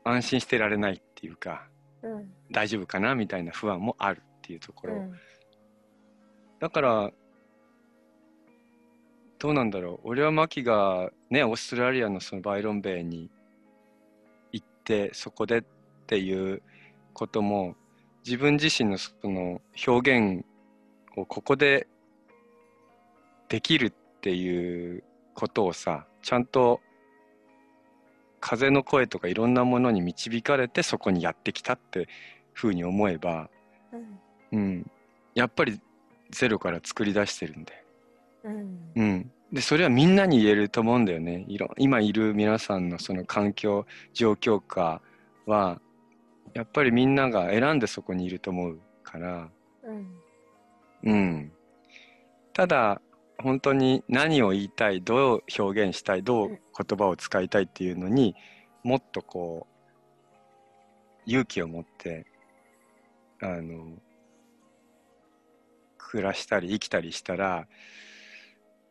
[0.04, 1.68] 安心してられないっていうか
[2.02, 2.32] うん。
[2.50, 5.14] 大丈夫かなみたいな不安もあるっていうところ、うん。
[6.60, 7.12] だから
[9.38, 10.08] どうなんだろう。
[10.08, 13.30] 俺はマキがねオーストラリアのそのバイロンベイに
[14.52, 15.64] 行ってそこでっ
[16.06, 16.62] ていう
[17.12, 17.76] ことも
[18.24, 20.44] 自分自身のその表現
[21.16, 21.86] をここで
[23.48, 26.80] できるっていうことをさちゃんと
[28.40, 32.08] 風の声とかいろんなものに導かれてそこにやってきたって
[32.52, 33.50] ふうに思えば、
[33.92, 34.20] うん。
[34.50, 34.90] うん、
[35.34, 35.80] やっぱり
[36.30, 37.84] ゼロから作り出してるんで、
[38.44, 38.92] うん。
[38.94, 41.44] うん、でそれはみんなに言えると思うんだよね。
[41.48, 45.00] いろ今いる皆さんのその環境状況下
[45.46, 45.80] は
[46.54, 49.48] やっぱりみんなが選んでそこにいると思うから、
[49.84, 50.18] うん。
[51.04, 51.52] うん、
[52.52, 53.00] ただ
[53.40, 56.58] 本当に何を言いたいどう表現したいどう言
[56.98, 58.34] 葉を使いたいっていうのに
[58.82, 62.26] もっとこう勇気を持って
[63.40, 63.92] あの
[65.98, 67.68] 暮らしたり生きたりしたら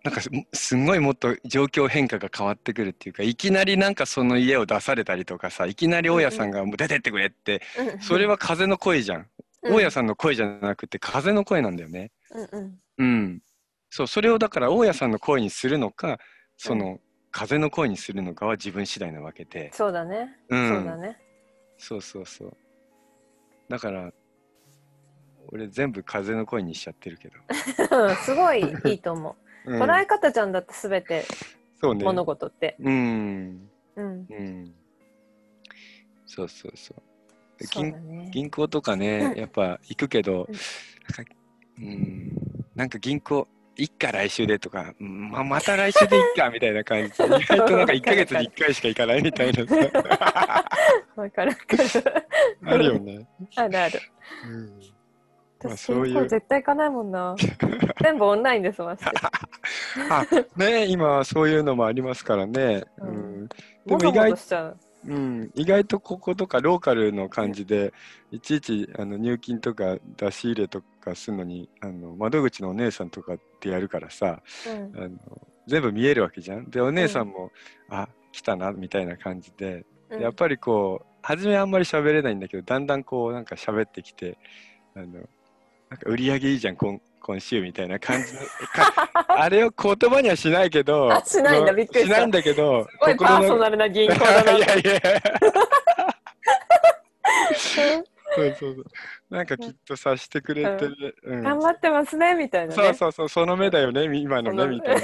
[0.07, 9.27] なんかすすんごいもっと状況変化が変わってくるっていうかいきなりなんかその家を出されたりとかさいきなり大家さんが「もう出てってくれ」ってうんそれは風の声じゃん。
[9.63, 12.11] 大家さんの声じゃなくて風の声なんだよね。
[12.31, 12.79] うんうん。
[12.99, 13.41] うん、
[13.89, 16.19] そうそれをだから大家さんの声にするのか
[16.55, 16.99] その
[17.31, 20.37] 風の声にするのかは自分次第なわけで、そうだね。
[20.47, 21.17] うん、そうだね。
[21.77, 22.57] そうそうそう。
[23.67, 24.09] だから
[25.49, 27.35] 俺全部風の声にしちゃってるけど、
[28.05, 29.81] う んすごいいいと思ううん。
[29.81, 31.25] 捉え方じゃんだって全て
[31.79, 32.05] そうね。
[32.05, 32.77] 物事って。
[32.79, 33.69] うん。
[33.95, 34.25] うん。
[34.29, 34.73] うん。
[36.25, 37.01] そうそうそう。
[37.59, 37.65] で
[38.31, 40.47] 銀行とかねやっぱ行くけど
[41.79, 42.31] うん。
[42.75, 47.11] なんか銀行いっか来週でとか、うんままた来週でいっかみたいな感じ。
[47.17, 49.75] で、 意外となんか1ヶ月に1回しか行かないみたいなさ、
[51.15, 51.83] わかるわかる。
[52.65, 53.27] あるよね。
[53.55, 53.99] あるある。
[54.45, 54.79] うん。
[54.79, 54.96] まあ
[55.59, 57.35] 私、そういう絶対行かないもんな。
[58.01, 59.05] 全部オンラインですまして。
[60.09, 60.25] あ
[60.57, 62.83] ね今そういうのもありますからね。
[62.99, 63.49] ううんん、
[63.85, 64.77] でも意外ぞしちゃう。
[65.05, 67.93] うん、意外とこことかローカルの感じで
[68.31, 75.17] いちいちあの入金とか出し入れとかするのにあの窓口のお姉さんとかってやるからさうんあの
[75.67, 76.69] 全部見えるわけじゃん。
[76.69, 77.51] でお姉さんも、
[77.89, 84.37] あ来たなみたいな感じで、うんやっぱりこう初めあんまり喋れないんだけどだんだんこうなんか喋ってきて
[84.95, 85.27] あの
[85.89, 88.27] なんか売り上げいいじゃん今今週みたいな感じ
[89.13, 94.51] あれを言葉にはしないけどあしないんだびっくりしないんだけどすごいパーソナルな銀行だな。
[94.57, 95.01] いやいや。
[98.35, 98.85] そうそうそう。
[99.29, 101.43] なんかきっと察してくれてる、うん。
[101.43, 102.75] 頑張ってますねみたいなね。
[102.75, 105.01] そうそうそうその目だよね今のねみたいな。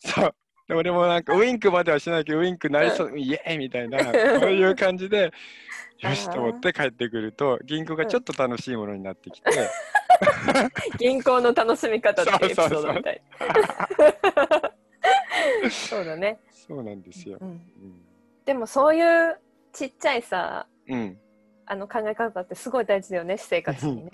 [0.00, 0.34] そう
[0.68, 3.98] で俺もなんかウインクまではしないけどウインクなりそうイエーイみたいな
[4.40, 5.32] そういう感じで
[6.00, 9.50] よしと思って帰ってくると銀行がちょっと楽しいものになってきて、
[10.98, 13.22] 銀行の楽しみ方ってエピソードみたい。
[15.70, 16.38] そうだね。
[16.50, 17.38] そうなんですよ。
[18.44, 19.38] でもそういう
[19.72, 21.18] ちっちゃいさうん、
[21.66, 24.10] あの考え方ってすごい大事だよね私生活にね。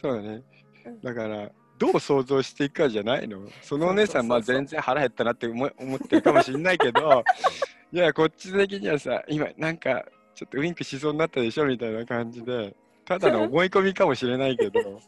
[0.00, 0.42] そうだね。
[0.84, 1.00] うん。
[1.00, 3.40] だから、どう想像していくかじゃないの？
[3.62, 7.24] そのお姉さん、まあ全然腹減ったなって思い思ってるかもしれないけど、
[7.90, 15.00] いや、こっち的にはさ、今、なんか、ちょっとウインクしそうになったでしょみたいな感じで、ただの思い込みかもしれないけど、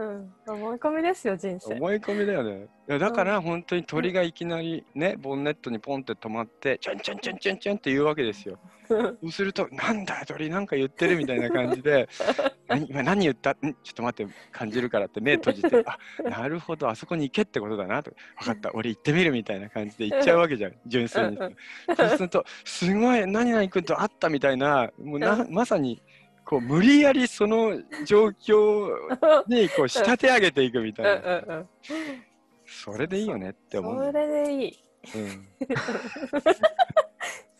[0.00, 1.74] うん、思い込みですよ人生。
[1.74, 2.68] 思い込みだよね。
[2.88, 8.58] いやだから、本当に鳥がいきなりね、ボンネットにポンって止まって、ちょんちょんちょんちょんちょんって言うわけですよ。
[8.88, 12.08] そうすると、なんだ、鳥なんか言ってるみたいな感じで、
[12.66, 13.54] 何今何言ったん？
[13.60, 21.56] ちょっと待って、感じるからって目閉じて、 あなるほど、あそこに行けってことだなと、分かった、俺行ってみるみたいな感じで行っちゃうわけじゃん、純粋にうん。
[21.94, 26.02] そうすると、すごい、何々君と会ったみたいな、もうなうまさに、
[26.50, 28.90] こう無理やりその状況
[29.46, 31.68] に こう仕立て上げていくみたうんいな、うんうん。
[32.66, 34.12] それでいいよねって思うんそ。
[34.12, 34.78] れでいい。
[35.14, 35.48] うん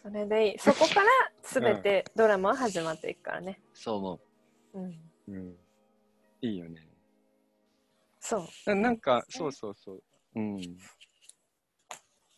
[0.02, 0.58] それでいい。
[0.58, 1.06] そこから
[1.40, 3.60] すべてドラマは始まっていくからね。
[3.74, 4.20] そう思
[4.74, 4.84] うん。
[4.86, 4.94] う。
[5.28, 5.56] うん。
[6.40, 6.88] いいよね。
[8.18, 8.74] そう。
[8.74, 10.02] ななんか、そうそうそう。
[10.34, 10.56] うん。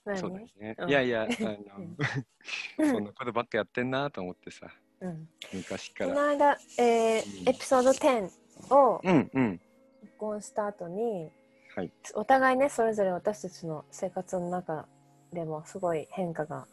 [0.04, 0.18] 何？
[0.18, 0.74] そうだよね。
[0.78, 1.96] うんいやいや、あうんの、
[2.92, 4.70] そんなことばっかやってんなと思ってさ、
[5.02, 5.28] うん。
[5.52, 6.10] 昔から。
[6.14, 8.30] この間、えーうんエピソード10
[8.74, 9.60] をうんうん。
[10.20, 11.30] 録音した後に、
[11.74, 14.86] はいお互いねそれぞれ私たちの生活の中
[15.32, 16.66] でもすごい変化が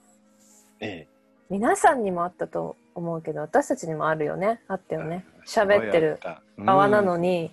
[0.80, 1.08] ええ。
[1.50, 6.20] 皆さんにもあったと思うけど私たちにもあるよねあったよね喋ってる。
[6.66, 7.52] 泡なのうんに、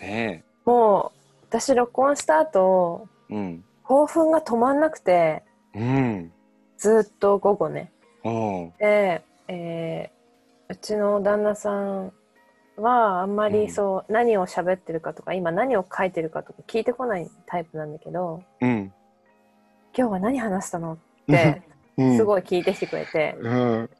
[0.00, 3.34] ねもう私録音した後え。
[3.34, 3.64] うん。
[3.82, 5.42] 興奮が止まんなくて
[5.74, 6.32] うん。
[6.76, 7.90] ずっと午後ね
[8.78, 10.18] で、えー
[10.70, 12.12] うちの旦那さん
[12.76, 18.92] はあんまりそう、何を喋ってるかとか今何を書いてるかとか聞いてこないタイプなんだけどうん。
[19.96, 21.62] 今日は何話したのって
[21.96, 22.16] うん。
[22.16, 23.90] すごい聞いてきてくれて、うん。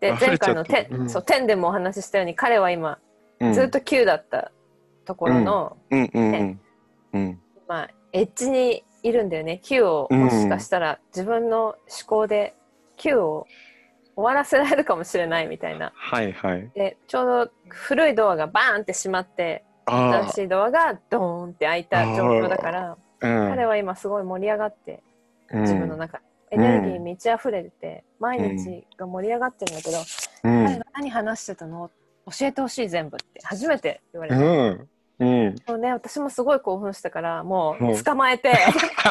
[0.00, 2.98] で前回のて、うんそう天でもお話ししたように彼は今
[3.38, 3.52] うん。
[3.52, 4.50] ずっと Q だった
[5.04, 6.60] ところの、うんうんうん。
[7.12, 7.40] うん。
[7.68, 12.56] まあエッジにいるんだよね Q をもしかしたら自分の思考で
[12.96, 13.46] Q を
[14.16, 15.92] 終わらせられるかもしれないみたいな。
[15.94, 16.70] はいはい。
[16.74, 22.96] でちょうど古いドアがバーンって閉まってあ新しいドアがドーンって開いた状況だからあ。
[23.20, 23.48] うん。
[23.50, 25.02] 彼は今すごい盛り上がって
[25.50, 25.60] うん。
[25.60, 29.98] 自分の中で、エネルギーに満ち溢れてて毎日が盛り上がってるんだけど、
[30.44, 30.66] うん。
[30.66, 31.90] 彼が何話してたの？
[32.38, 33.40] 教えてほしい全部って。
[33.44, 34.86] 初めて言われた、
[35.18, 35.28] うん。
[35.28, 35.56] うん。
[35.66, 38.52] そうね、私もすごい興奮したからもう捕まえて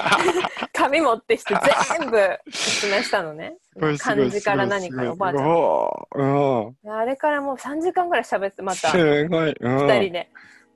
[0.73, 1.55] 紙持ってきて
[1.99, 3.57] 全部説明したのね
[3.99, 9.55] 漢字から何からおばあちゃんあれからもう3時間ぐらい喋ってまたすごい。
[9.59, 9.87] うん。
[9.87, 10.29] 2人で。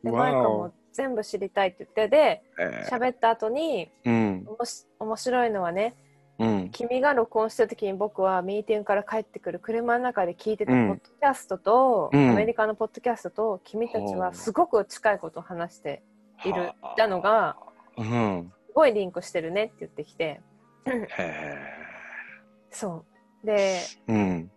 [0.04, 4.44] でマイカも全部知りたいって言ってでえー喋った後にうん。
[4.48, 5.96] おもし面白いのはね
[6.40, 6.70] うん。
[6.72, 16.02] 君が録音した時に僕はミーティングから帰ってくる車の中で聞いてたうんポッドキャストと、うんアメリカのポッドキャストと君たちはすごく近いことを話して
[16.46, 17.58] いるはあたのが
[17.98, 18.52] うん。
[18.68, 20.42] すごいリンクしてるねって言ってきて。
[22.72, 23.04] そ
[23.44, 24.52] うでうん。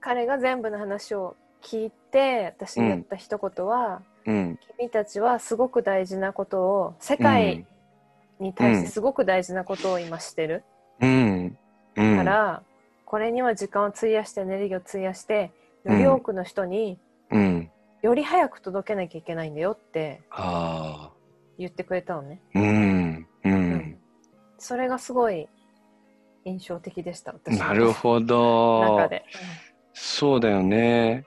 [0.00, 4.58] 彼が全部の話を聞いて私に言った一言は、うん。
[4.78, 7.66] 君たちはすごく大事なことを世界
[8.40, 10.64] に対してすごく大事なことを今してる、
[11.00, 11.58] うん。
[11.96, 12.16] うん。
[12.16, 12.62] から、
[13.04, 15.52] これには時間を費やしてエネルギーを費やして
[15.84, 16.98] より多くの人に
[17.30, 17.70] うん。
[18.02, 20.22] より早く届けなきゃいけないんだよって。
[21.58, 22.40] 言ってくれたのね。
[22.54, 23.26] うん。
[23.44, 23.48] う。
[23.48, 23.96] うん
[24.58, 25.48] それがすごい
[26.44, 29.08] 印象的でした、私のなるほど中。
[29.08, 29.24] で。
[29.94, 31.24] そうだよね。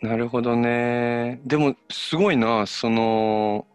[0.00, 1.40] なるほどね。
[1.44, 3.66] でも、すごいな、その、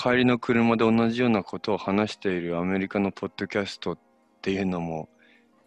[0.00, 3.98] 帰りの車で同じようなことを話しているアメリカのポッドキャストっ
[4.40, 5.08] ていうのも、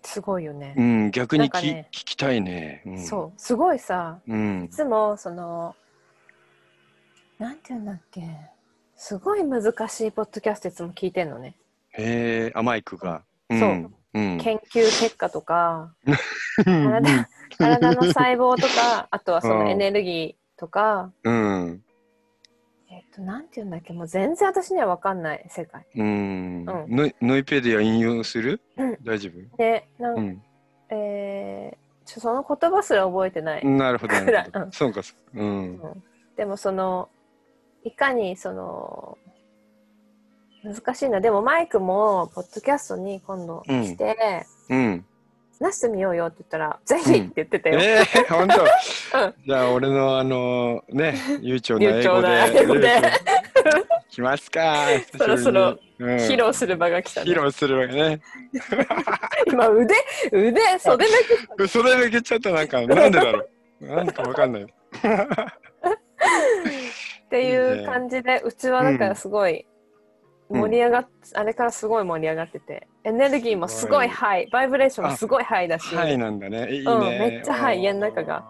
[0.03, 0.81] すごいよねう。
[0.81, 2.81] ん、逆にき、ね聞きたいね。
[2.85, 4.33] うん、そう、すごいさ、う。
[4.33, 4.69] んい。
[4.69, 5.75] つもその、
[7.39, 8.21] なんていうんだっけ、
[8.95, 11.57] すごい難しいポッドキャストいつも聞いてんのね。
[11.89, 13.23] へえ、あ、マイクが。
[13.49, 13.91] そう。
[14.13, 15.93] 研究結果とか、
[16.63, 21.83] 体体の細胞とか、あとはそのエネルギーとか、うん。
[22.91, 25.85] えっと、なんていうんだっけ、もう全然私には分かんない世界。
[25.95, 26.05] うん。
[26.05, 28.59] うんノイノイペディア引用する？
[28.77, 29.57] うん大丈夫？
[29.57, 30.41] で、なんうん。
[30.89, 33.65] えーちょその言葉すら覚えてない。
[33.65, 34.15] なるほど。
[34.15, 35.79] うんそうか、そううん。
[35.79, 36.03] うん
[36.35, 37.07] でもその
[37.83, 39.17] いかにその
[40.63, 45.05] 難しいなでもマイクもポッドキャストに今度来て、うん。
[45.61, 47.79] 話してみようよって言ったら「ぜひ!」って言ってたよ。
[47.79, 48.61] ええー、本当。
[48.65, 52.65] うんじゃあ、俺のあのね、 悠長な英語で。
[52.65, 53.01] 語で
[54.09, 54.87] 来ますか。
[55.17, 57.31] そろそろうん披露する場が来た、ね。
[57.31, 58.21] 披露するわけね。
[59.47, 59.93] 今腕
[60.31, 61.11] 腕袖め
[61.55, 63.45] くそれめけちゃったなんか、なんでだろ
[63.81, 63.85] う。
[63.87, 64.63] なんかわかんない。
[64.63, 64.67] っ
[67.29, 69.65] ていう感じでうちはだからすごい
[70.51, 76.71] 盛り上がっ、あれからすごい盛り上がっててエネルギーもすごいハイバイブレーションもすごいハイだし、はいなんだね。
[76.71, 76.91] いいね。
[76.91, 78.43] うんめっちゃはい家の中が。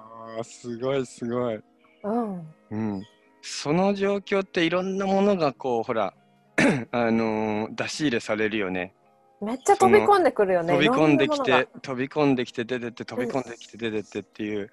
[0.43, 1.59] すごいすごい。
[2.03, 3.03] うん、うん。
[3.41, 6.13] その状況っていろんなものがこう、ほら、
[6.91, 8.93] あのー出し入れされるよね。
[9.41, 14.69] めっちゃ飛び込んでくるよね飛び込んできて、飛び込んできて出てって、飛び込んできて出てってっていう。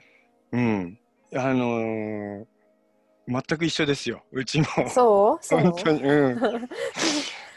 [0.53, 0.99] うん。
[1.35, 2.45] あのー
[3.29, 4.25] 全く一緒ですよ。
[4.33, 4.67] うちも。
[4.77, 5.45] がそう？
[5.45, 5.61] そう？
[5.61, 6.03] 本当に。
[6.03, 6.41] うん。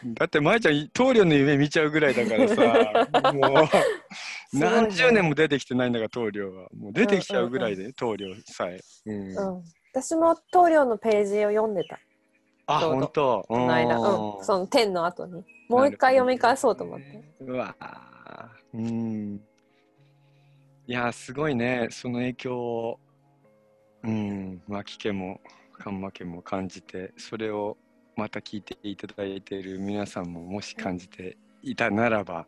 [0.15, 3.67] だって、舞ちゃん、棟梁の夢見ちゃうぐらいだからさ、 もう、
[4.51, 6.67] 何十年も出てきてないんだから、棟梁は。
[6.75, 8.79] もう出てきちゃうぐらいで、棟梁さえ。
[9.05, 9.37] うん。
[9.37, 11.99] うん、私も棟梁のページを読んでた
[12.65, 13.45] あ、本当？
[13.47, 19.41] この間、うん、その天の後にもう一回読み返そうと思って、うわーうん。
[20.87, 21.87] いやー、すごいね。
[21.91, 22.99] その影響を、
[24.03, 25.39] うん、牧家も、
[25.81, 27.75] 神間家も感じて、それを
[28.15, 32.45] また聞いていただいている皆さんも、もし感じていたならば、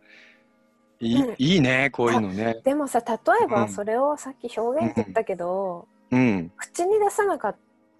[0.99, 2.61] いい,、うんいいね、こういうのね。
[2.63, 6.51] でもさ例えばうんそれをさっき表現って言ったけど、うん。
[6.55, 7.55] 口に出さなかっ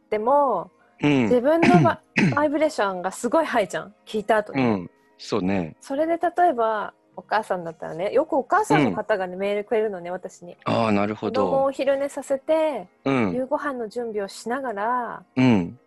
[0.09, 0.69] ても
[1.01, 1.23] うん。
[1.23, 1.99] 自分のバ
[2.35, 4.91] バイブレーションがすごいハイじゃん聞いた後に、うん。
[5.17, 5.75] そうね。
[5.81, 11.63] それで例えばお母さんだったらねよくお母さんの方がね、メールくれるのね私にああ、なるほ子供をど。
[11.65, 13.33] お昼寝させて、うん。
[13.33, 15.79] 夕ご飯の準備をしながらうん。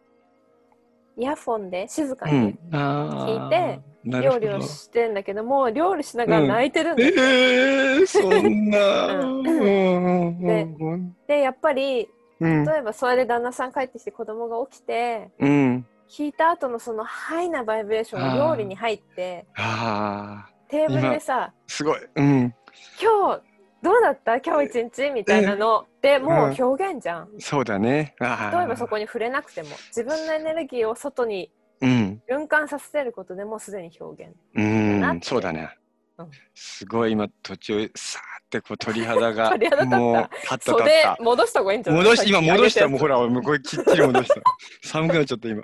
[1.19, 2.55] イヤフォンで静かに。
[2.71, 8.79] 聞いて料理をしてんだけども料理しながら泣いてるんだよ、えー、そんな。
[9.19, 12.09] うんうんでうんでやっぱり
[12.39, 15.87] うん例えばそれで旦那さん帰ってきて子供が起きてうん。
[16.09, 22.01] 聞いた後のそのハイなバイブレーションが料理に入ってああ、テーブルでさすごい。
[22.17, 22.55] うん。
[23.01, 23.43] 「今日
[23.83, 24.37] どうだった？
[24.41, 27.29] 今日一日?」みたいなのでもう表現じゃん。
[27.39, 28.15] そうだね。
[28.21, 31.51] 例えばそこに触れなくても自分のエネルギーを外に
[31.81, 32.23] うん。
[32.29, 34.35] 循環させることでもうすでに表現。
[34.55, 35.21] うん。
[35.23, 35.77] そうだね
[36.19, 36.31] うん。
[36.55, 40.93] すごい今途中さーってこう鳥肌が 鳥肌もう立った立袖。
[41.21, 43.17] 戻した方がいいんじゃない戻し今戻したもうほら。
[43.21, 44.41] らもうこれきっちり戻した。
[44.85, 45.63] 寒くなっちゃった今。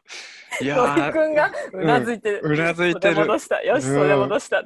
[0.61, 2.41] いやーくんがうなずいてる。
[2.45, 3.39] うなずいてる袖戻。
[3.39, 3.63] した。
[3.63, 4.63] よし、うん袖戻した。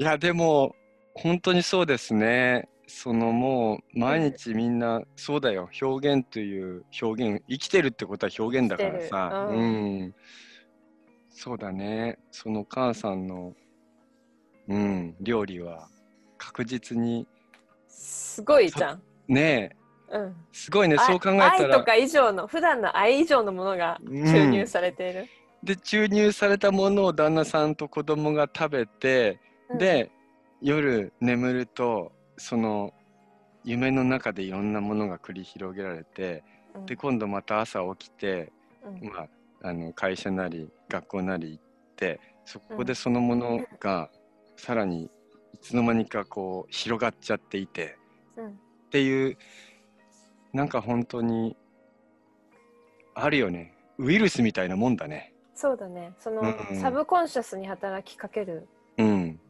[0.00, 0.74] いやでも
[1.14, 2.68] 本当にそうですね。
[2.86, 5.70] そのもう毎日みんなそうだよ。
[5.80, 10.02] 表現という表現生きてるってことは表現だからさ、ううん。
[10.06, 10.14] ん、
[11.30, 12.18] そうだね。
[12.30, 13.54] そのお母さんの
[14.68, 15.88] うん料理は
[16.38, 17.26] 確実に
[17.88, 19.02] すごいじゃん。
[19.28, 19.76] ね。
[20.10, 20.36] えうん。
[20.52, 20.96] すごいね。
[20.98, 21.50] あそう考えたら。
[21.52, 24.32] 愛とか以上の普段の愛以上のものがうん。
[24.32, 25.26] 注入されている。
[25.64, 29.40] で注入されたものを旦那さんと子供が食べて、
[29.70, 30.10] うん、で
[30.60, 32.92] 夜眠るとその
[33.64, 36.44] 夢の中でいろんなものが繰り広げられて
[36.74, 38.52] うん、で今度また朝起きて、
[38.84, 39.08] うん。
[39.08, 39.28] まあ、
[39.68, 41.62] あの会社なり学校なり行っ
[41.96, 44.10] てそこでそのものが
[44.56, 45.04] さらに
[45.54, 47.96] いつの間にかこう広がっちゃっていて
[48.36, 48.48] うん。
[48.48, 48.50] っ
[48.90, 49.38] ていう
[50.52, 51.56] なんか本当に
[53.14, 53.74] あるよね。
[53.98, 55.33] ウイルスみたいなもんだね。
[55.54, 56.12] そうだね。
[56.18, 59.40] その、うんサブコンシャスに働きかけるうん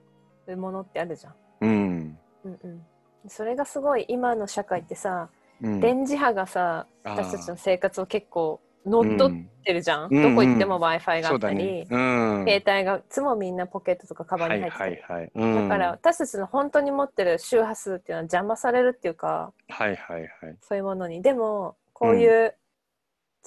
[0.56, 1.34] ものってあるじゃん。
[1.62, 2.86] うんうんうん。
[3.28, 5.30] それがすごい今の社会ってさ、
[5.62, 11.86] うん、電磁波がさ私たちの生活を結構乗っ取ってるじゃん、うんどこ行っても w i f i があったり。
[11.88, 12.44] うん。
[12.46, 15.32] 携帯がいつもみんなポケットとかカバンはいに入ってて、はいはい。
[15.34, 20.28] うんだから、私たちの本当に持ってる周波数っていうのは邪魔されるっていうかはいはいはい。
[20.60, 22.54] そういうものにでもこういう、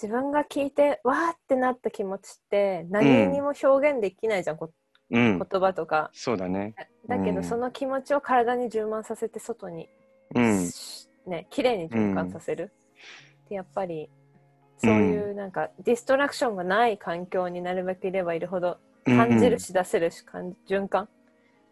[0.02, 4.72] 自分が聞いてわーってなった気持ちって何にも表現できないじゃん、こ
[5.10, 5.39] うん。
[5.39, 6.76] 言葉とかそうだね。
[7.08, 9.89] だけど、うんその気持ちを体に充満させて外に、
[10.36, 10.70] うん。
[11.26, 12.72] ね綺麗に循環させる、
[13.50, 14.10] でやっぱり
[14.78, 21.10] そういうなんか、ディストラクションがない環境になるべくいればいるほど感じるし出せるし、感循環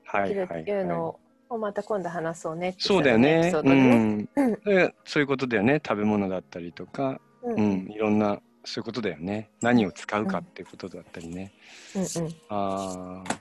[0.05, 0.99] はいできるはいっていうのはい。
[1.01, 1.19] を、
[1.49, 3.59] をまた今度話そうねそうだよねエピソ。
[3.59, 4.55] ードうん。
[4.63, 5.79] でそういうことだよね。
[5.85, 7.91] 食べ物だったりとか、うんうん。
[7.91, 9.49] いろんな、そういうことだよね。
[9.61, 11.53] 何を使うかっていうことだったりね。
[11.95, 13.39] うんうんああ、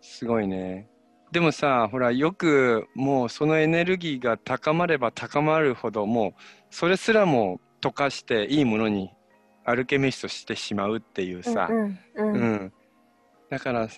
[0.00, 0.88] すごいね。
[1.32, 6.32] でもさ、ほら、よくもうそのエネルギーが高まれば高まるほど、もう
[6.70, 9.10] それすらも溶かしていいものに
[9.64, 12.72] アルケミストしてしまうっていうさ、うんうんううんん。
[13.50, 13.88] だから、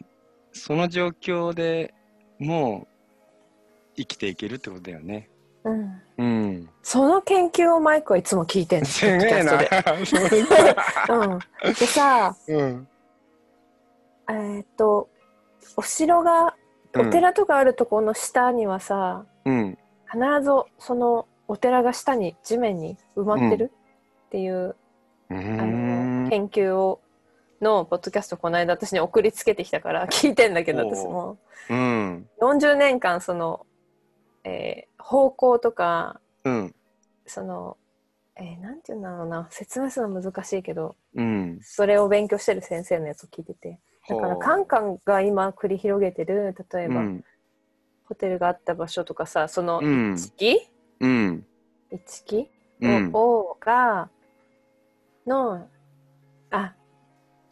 [0.53, 1.93] その状況で
[2.39, 5.28] もう生きていけるってことだよね。
[5.67, 6.69] うんうん。
[6.83, 9.55] その研究をマイクはいつも聞いてんのすげえな。
[9.55, 11.39] うん、
[11.75, 12.89] でさ うん。
[14.29, 15.09] えーっと
[15.77, 16.55] お城が
[16.97, 19.79] お寺とかあるところの下にはさ、うん。
[20.11, 23.73] 必ずそのお寺が下に地面に埋まってる
[24.27, 24.77] っていう、
[25.29, 27.01] うあんの研究を
[27.61, 31.37] のポッドキャストこの間私に送りつけてきたから聞いてんだけど私も
[31.69, 32.29] うん。
[32.41, 33.67] 40年間その、
[34.45, 36.74] えー方向とかうん。
[37.26, 37.76] その、
[38.36, 41.59] えーなんて言うんだろうな説明するの難しいけどうん。
[41.62, 43.78] それを勉強してる先生のやつを聞いてて
[44.09, 47.24] だからカンカンが今繰り広げてる例えば、うん。
[48.09, 50.59] ホテルがあった場所とかさそのうん一期、
[51.00, 51.46] うん。
[51.92, 52.50] 一期
[52.80, 53.11] うん。
[53.14, 54.11] をが
[55.24, 55.66] のあ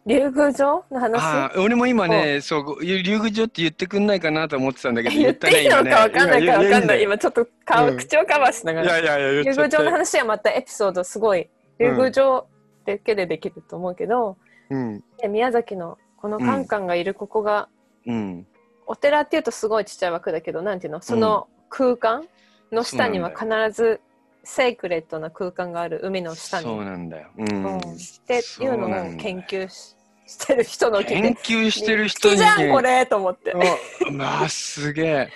[0.06, 1.58] 竜宮城の話？
[1.58, 7.02] 俺も今ね、そう、竜宮城って言ってくんないかなと思ってたんだけど、言っていいのか分かんないか分かんない。
[7.02, 7.96] 今ちょっと顔、うん。
[7.96, 8.98] 口をカバーしながら。
[9.00, 11.48] いやいやいや、竜宮城の話はまたエピソードすごい、
[11.78, 12.46] 竜宮城
[12.84, 14.36] だけでできると思うけど、
[14.68, 15.02] うん。
[15.18, 17.68] で宮崎のこのカンカンがいるここが、
[18.06, 18.46] うん。
[18.86, 21.00] お寺っていうとすごいちっちゃい枠だけど、なんていうの？
[21.00, 22.26] その空間
[22.70, 24.02] の下には必ず
[24.44, 26.64] セイクレットな空間がある海の下に。
[26.64, 27.28] そうなんだよ。
[27.36, 27.78] ううんん。
[27.78, 27.82] っ
[28.26, 33.52] ていうのを研究ししてる人の研て究してる好人にきじゃんこれと思って。
[33.52, 35.28] あまあ、すげえ。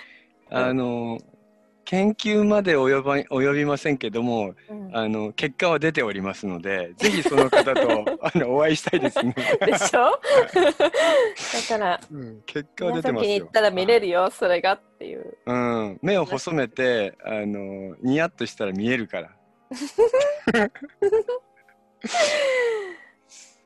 [0.49, 1.19] あの、
[1.89, 7.81] 研究まで及ば及びませんけども、うんあの結果は出ておりますので、ぜひその方と
[8.21, 9.33] あのお会いしたいですね。
[9.65, 10.11] でしょ？
[10.69, 10.81] だ
[11.67, 13.29] からうん、結果は宮出てますよ。
[13.29, 19.31] 崎に行ったら見れるよそれがっていううん、目を細めて、あのニヤッとしたら見えるから。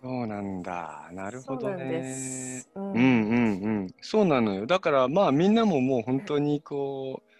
[0.01, 1.09] そうなんだ。
[1.11, 2.69] なるほどねす。
[2.75, 3.95] うんうんうんうん。
[3.99, 4.65] そうなのよ。
[4.65, 7.32] だからまあみんなももう本当にこう、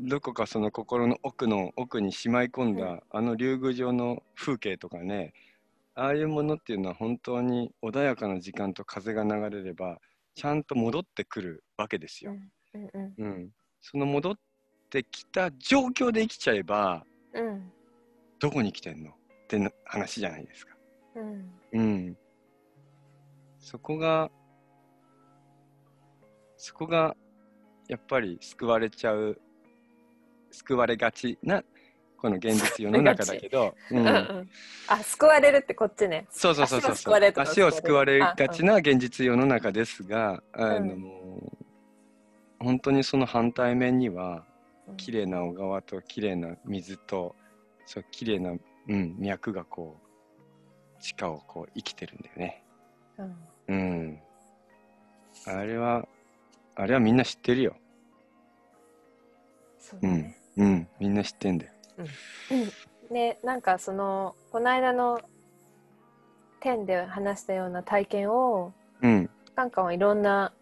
[0.00, 5.32] どこかその心の奥の奥にしまい込んだ、うんあの竜宮城の風景とかね、
[5.94, 9.98] ああいうものっていうのは本当に穏やかな時間と風が流れれば、
[10.34, 12.36] ちゃんと戻ってくるわけですよ。
[12.74, 14.38] うんうんうん、その戻っ
[14.90, 17.72] てきた状況で生きちゃえばうん
[18.38, 19.10] どこに来てんの？
[19.10, 19.14] っ
[19.48, 20.76] てな話じゃないですか。
[21.16, 22.16] うんうん。
[23.58, 24.30] そこが
[26.56, 27.16] そこが
[27.88, 29.40] やっぱり救われちゃう
[30.50, 31.62] 救われがちな
[32.16, 34.04] この現実世の中だけど、ううん。
[34.04, 34.50] んうん。
[34.88, 36.26] あ救われるってこっちね。
[36.30, 36.92] そうそうそうそう。
[36.92, 37.44] 足を救われると。
[37.44, 40.98] か足を救われがちな現実世の中ですが、あの、う
[42.58, 44.44] 本当にその反対面には
[44.88, 44.96] うん。
[44.96, 47.36] 綺麗な小川と綺麗な水と
[47.86, 48.56] そう綺麗な、う
[48.94, 50.00] ん、脈がこ
[50.98, 52.64] う地下をこう生きてるんだよね。
[53.18, 53.36] うん。
[53.68, 54.20] うん。
[55.46, 56.08] あれは
[56.74, 57.76] あれはみんな知ってるよ。
[57.76, 57.88] うん
[59.78, 61.72] そうだね、うん、みんな知ってんだよ。
[63.10, 65.20] でなんかそのこの間の
[66.60, 70.52] 点で話したような体験をうん、カンカンはいろんな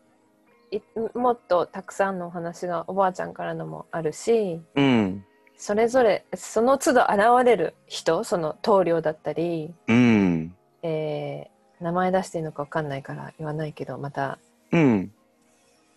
[0.71, 0.81] い
[1.15, 5.25] もっとたくさんのお話がおばあちゃんからのもあるしうん、
[5.57, 14.39] それぞれその都度現れる人その棟梁だったり、うん、えー名前出していいのか分かんないから言わないけどまた
[14.73, 15.13] うん。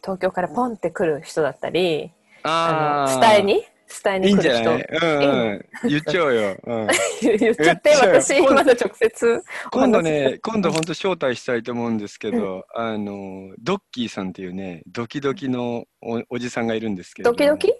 [0.01, 2.11] 東京からポンって来る人だったり
[2.43, 3.63] ああ、あの伝えに
[4.03, 4.87] 伝えいいんじに来る人ゃない？
[5.01, 6.57] うん、うん、言っちゃおうよ。
[6.63, 6.87] うん、
[7.39, 9.43] 言っちゃって私まだ直接。
[9.71, 17.73] 今度ね、今度本当招待したいと思うんですけど、あの、ドッキーさんっていうね、ドキドキのおおじさんがいるんですけど、ドキドキ？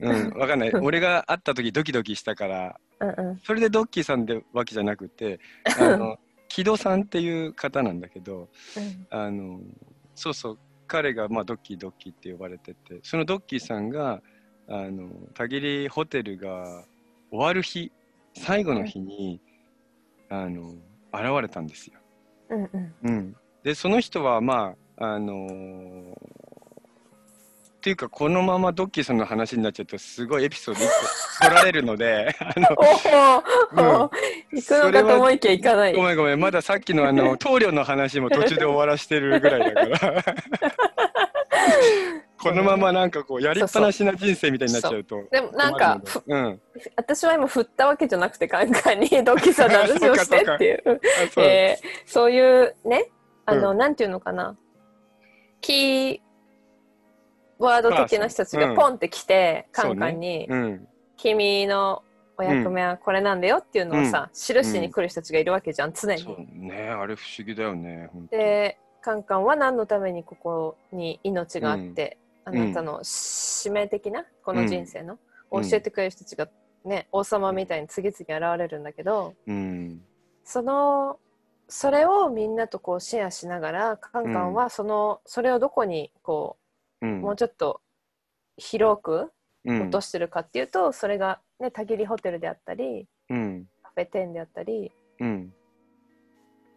[0.00, 0.72] うん、わかんない。
[0.74, 3.38] 俺が会った時ドキドキしたから、うんうん。
[3.44, 5.40] それでドッキーさんってわけじゃなくて、
[5.78, 9.06] あの、木戸さんっていう方なんだけど、うん。
[9.10, 9.60] あの、
[10.14, 14.22] そうそう、彼が、まあ、ドッキードッキーって呼ばれてて、そのドッキーさんが、
[14.68, 16.84] あの、たぎりホテルが
[17.30, 17.90] 終わる日、
[18.34, 19.40] 最後の日に、
[20.28, 20.74] あの、
[21.12, 21.94] 現れたんですよ。
[22.50, 23.36] うんうんうん。
[23.62, 26.14] で、その人は、まあ、あのー
[27.78, 34.10] っていうか、このままドッキーさんの話になっちゃうと、すごいエピソード一個取られるので、 行くの
[34.92, 35.94] かと思いきや行かない。
[35.94, 40.24] ごめんごめん、まださっきのあの、 棟梁の話も途中で終わらしてるぐらいだから。
[42.40, 45.24] このままなんかこう、やりっぱなしな人生みたいになっちゃうと。
[45.30, 46.60] でもなんか、ふうん。
[46.96, 50.82] 私は今振ったわけじゃなくて、カンカンにドッキーさんの話をしてっていう。
[50.86, 53.10] あそうえーそういうね、
[53.44, 54.56] あの、うなんていうのかな、
[55.60, 56.20] キー
[57.58, 60.88] ワード的な人たちがポンって来て、うんカンカンに、うん。
[61.16, 62.04] 君の
[62.36, 66.68] お役目はこれなんだよっていうのをさ、印に来る人たちがいるわけじゃん、常に。
[66.68, 68.10] ね、あれ不思議だよね。
[68.30, 75.18] で、カンカンは何のためにここに命があって、うんあなたの使命的なこの人生の、うん
[75.50, 76.46] 教えてくれる人たちが
[76.84, 80.02] ね、王様みたいに次々現れるんだけど、うん。
[80.44, 81.18] その
[81.68, 86.56] それをみんなとこうシェアしながらカンカンはその、それをどこにこ
[87.02, 87.80] うもうちょっと
[88.56, 89.32] 広く
[89.64, 93.66] うん落としてるかっていうと、それがねたぎりホテルであったりうん。
[93.82, 95.52] カフェテンであったりうん。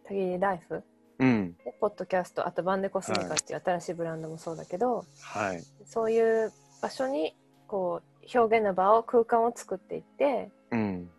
[0.06, 0.82] たぎりライフ
[1.18, 1.56] うん。
[1.64, 5.64] でポッドキャストあとバンデコスメカっていう新しいブランドもそうだけど、はい。
[5.84, 7.34] そういう場所に
[7.66, 11.10] こう表現の場を空間を作っていってうん。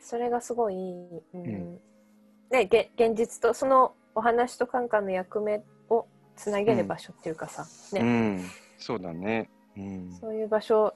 [0.00, 1.78] それがすごい、うんん
[2.48, 8.50] でげ現実とそのお話とカンカンの役目をつなげる場所っていうかさ、ねうん。
[8.78, 9.50] そうだね。
[9.76, 10.16] うん。
[10.20, 10.94] そういう場所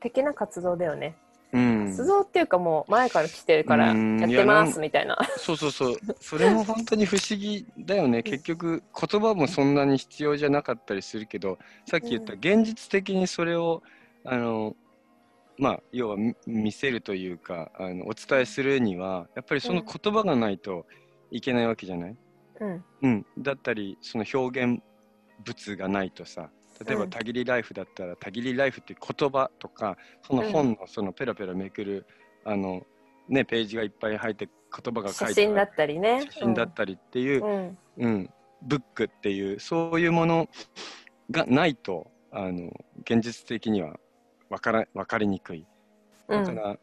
[0.00, 1.16] 的な活動だよね。
[1.52, 1.86] うん。
[1.88, 5.18] 活動っていうかもう前から来てるからうんやってますみたいな。
[5.36, 5.96] そうそうそう。
[6.20, 8.22] それも本当に不思議だよね。
[8.24, 13.82] 結局、言葉もそんなに必要じゃなかったりするけど、さっき言ったうん現実的にそれを、
[14.24, 14.76] あの、
[15.58, 20.86] まあ、要はみ見せるというか、あのお伝えするには、やっぱりその言葉がないと
[21.30, 22.16] いけないわけじゃない、
[22.60, 24.82] うんうん、だったり、その表現
[25.44, 26.50] 物がないとさ、
[26.84, 27.10] 例えば、うん。
[27.10, 29.96] たぎりライフだったら、たぎりライフっていう言葉とか、
[30.26, 32.06] その本のそのペラペラめくる、
[32.44, 32.82] あの、
[33.28, 36.22] ね、ページがいっぱい入って言葉が書いてある写真だったりね。
[36.22, 37.78] 写真だったりっていう、うん。
[37.98, 38.30] うん
[38.62, 40.48] ブックっていうそういうもの
[41.30, 42.70] がないとあの
[43.02, 43.98] 現実的には
[44.50, 45.66] 分から分かりにくい。
[46.28, 46.44] うん。
[46.44, 46.78] だから、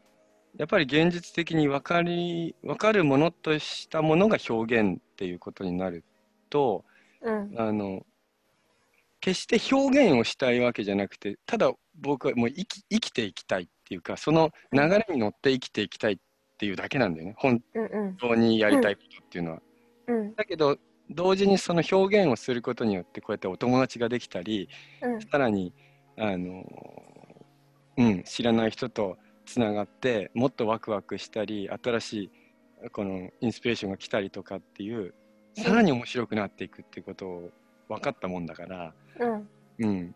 [0.56, 6.04] やっぱり現実的に分かり分かるものとしたものが表現っていうことになる
[6.50, 6.84] と
[7.20, 7.54] うん。
[7.56, 8.04] あの
[9.24, 16.16] 決して表現をしたいわけじゃなくてただ僕はもう生き生きていきたいっていうかその流れに乗って生きていきたいっ
[16.58, 17.34] ていうだけなんだよね。
[17.38, 17.62] 本
[18.20, 19.62] 当にやりたいことっていうのは。
[20.08, 20.34] うん。
[20.34, 20.76] だけど
[21.08, 24.68] 同時にその表現をすることによってこうやってお友達ができたり
[25.00, 25.20] うん。
[25.22, 25.72] さらに
[26.18, 26.62] あの、
[27.96, 29.16] うん、知らない人と
[29.46, 32.12] つながってもっとワクワクしたり新し
[32.84, 35.14] いこのインスピレーションが来たりとかっていう
[35.56, 37.50] さらに面白くなっていくっていうことを
[37.88, 39.48] 分かったもんだから、うん。
[39.78, 40.14] うん、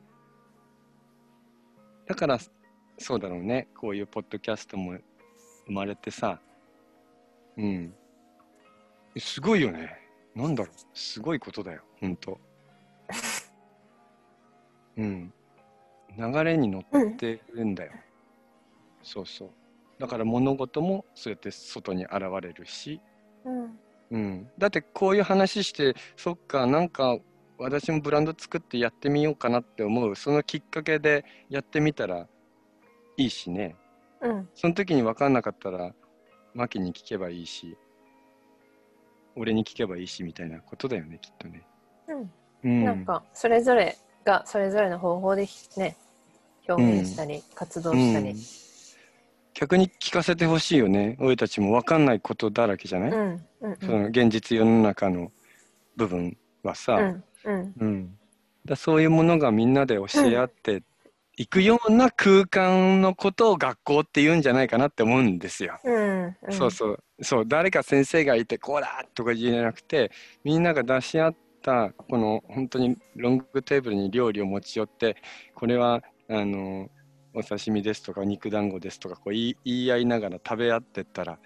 [2.07, 2.39] だから
[2.99, 3.69] そうだろうね。
[3.77, 4.97] こういうポッドキャストも
[5.67, 6.41] 生まれてさ、
[7.57, 7.95] うん、
[9.17, 9.97] すごいよね。
[10.35, 10.75] なんだろう。
[10.95, 11.83] すごいことだよ。
[12.01, 12.39] ほんと。
[14.97, 15.33] うん。
[16.19, 17.93] 流れに乗ってるんだよ、
[19.03, 19.51] そうそう。
[20.01, 23.01] だから物事もそうやって外に現れるし、
[23.45, 23.79] うん。
[24.11, 27.19] うん、だってこういう話してそっかなんか
[27.59, 30.15] 私もブランド作ってやってみようかなって思う。
[30.17, 32.27] そのきっかけでやってみたら
[33.17, 33.77] いいしね。
[34.21, 34.49] うん。
[34.55, 35.93] その時に分かんなかったら
[36.55, 37.77] マキに聞けばいいし
[39.37, 41.67] 俺に聞けばいいしみたいなことだよねきっとね。
[42.09, 42.31] うん。
[42.65, 45.97] うん、なんかそれぞれがそれぞれの方法でね
[46.69, 48.31] 表現したり活動したり。
[48.31, 48.37] うん。
[49.55, 51.17] 逆に聞かせてほしいよね。
[51.21, 53.47] 俺たちも分かんないことだらけじゃない、うん。
[53.61, 53.77] うん。
[53.81, 55.33] その現実世の中の
[55.97, 57.15] 部分はさ、
[57.45, 57.55] うん。
[57.55, 57.75] うん。
[57.79, 58.19] うん、
[58.65, 60.83] だそういうものがみんなで教え合って
[61.37, 65.79] いくような空間のことを学校って言うんじゃないかなって思うんですよ。
[65.85, 66.25] うん。
[66.27, 66.53] うん。
[66.53, 66.99] そうそう。
[67.21, 70.11] そう誰か先生がいてこうだとか言えなくて
[70.45, 75.17] みんなが出し合ったこの本当にロングテーブルに料理を持ち寄って
[75.55, 76.89] これはあの
[77.35, 81.39] お刺身ですとか肉団子ですとかこう言い合いながら食べ合ってったら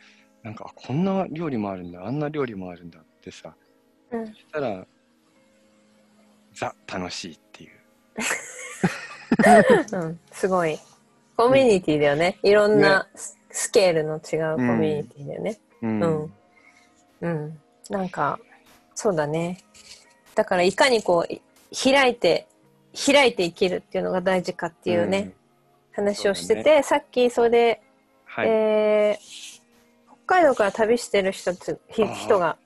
[0.43, 3.57] なんかあこんな料理もあるんだあんな料理もあるんだってさ
[4.11, 4.87] うんそしたら
[6.55, 7.71] ザ楽しいっていう
[9.99, 10.79] うん、すごい。
[11.37, 12.39] コミュニティだよね。
[12.43, 15.59] いろんなススケールの違うコミュニティだよね。
[15.83, 16.33] うんうん。
[17.21, 17.61] うん。
[17.91, 18.39] なんか、
[18.95, 19.59] そうだね。
[20.35, 21.41] だから、いかにこう、い
[21.75, 22.47] 開いて、
[22.95, 25.35] 開いて生きるっていうのが大事かっていうね、ん
[25.93, 27.83] 話をしてて、さっきそれで、
[28.25, 29.53] はい、えー
[30.25, 32.57] 北海道から旅してる人つ人が、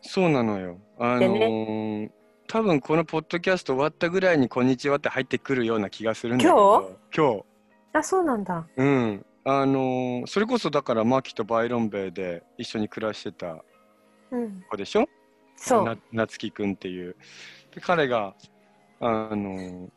[0.00, 0.78] そうなのよ。
[0.98, 2.10] あのでー
[2.52, 6.98] 多分このポッドキャスト終わったぐらいに「こんにちは」って入ってくるような気がするんだけど。
[7.16, 7.44] 今日？
[7.94, 8.68] あ、そうなんだ。
[8.76, 9.24] うん。
[9.44, 13.64] あのーそれこそだからマキとバイロンベイで一緒に暮らしてた
[14.30, 14.62] うん。
[14.68, 15.06] 子でしょ？
[15.56, 15.84] そう。
[15.86, 17.16] な夏樹くんっていう。
[17.74, 18.34] で彼が
[19.00, 19.88] あのー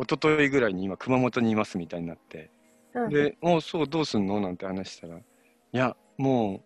[0.00, 2.50] 一昨日ぐらいに今熊本にいますみたいになって。
[2.94, 4.40] うん、で、もうそう、どうすんの？
[4.40, 5.22] なんて話したら、い
[5.70, 6.60] や、もう、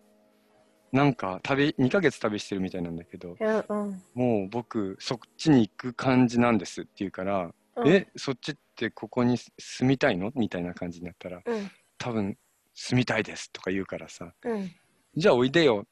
[0.91, 4.01] なんか、旅、2ヶ月旅してるみたいなんだけど、うんうん。
[4.13, 10.31] もう僕、そっちに行く感じなんですって言うから、うん、え、そっちってここに住みたいの？
[10.35, 11.71] みたいな感じになったら、うん。
[11.97, 12.37] 多分、
[12.73, 14.71] 住みたいですとか言うからさ、うん。
[15.15, 15.85] じゃあおいでよ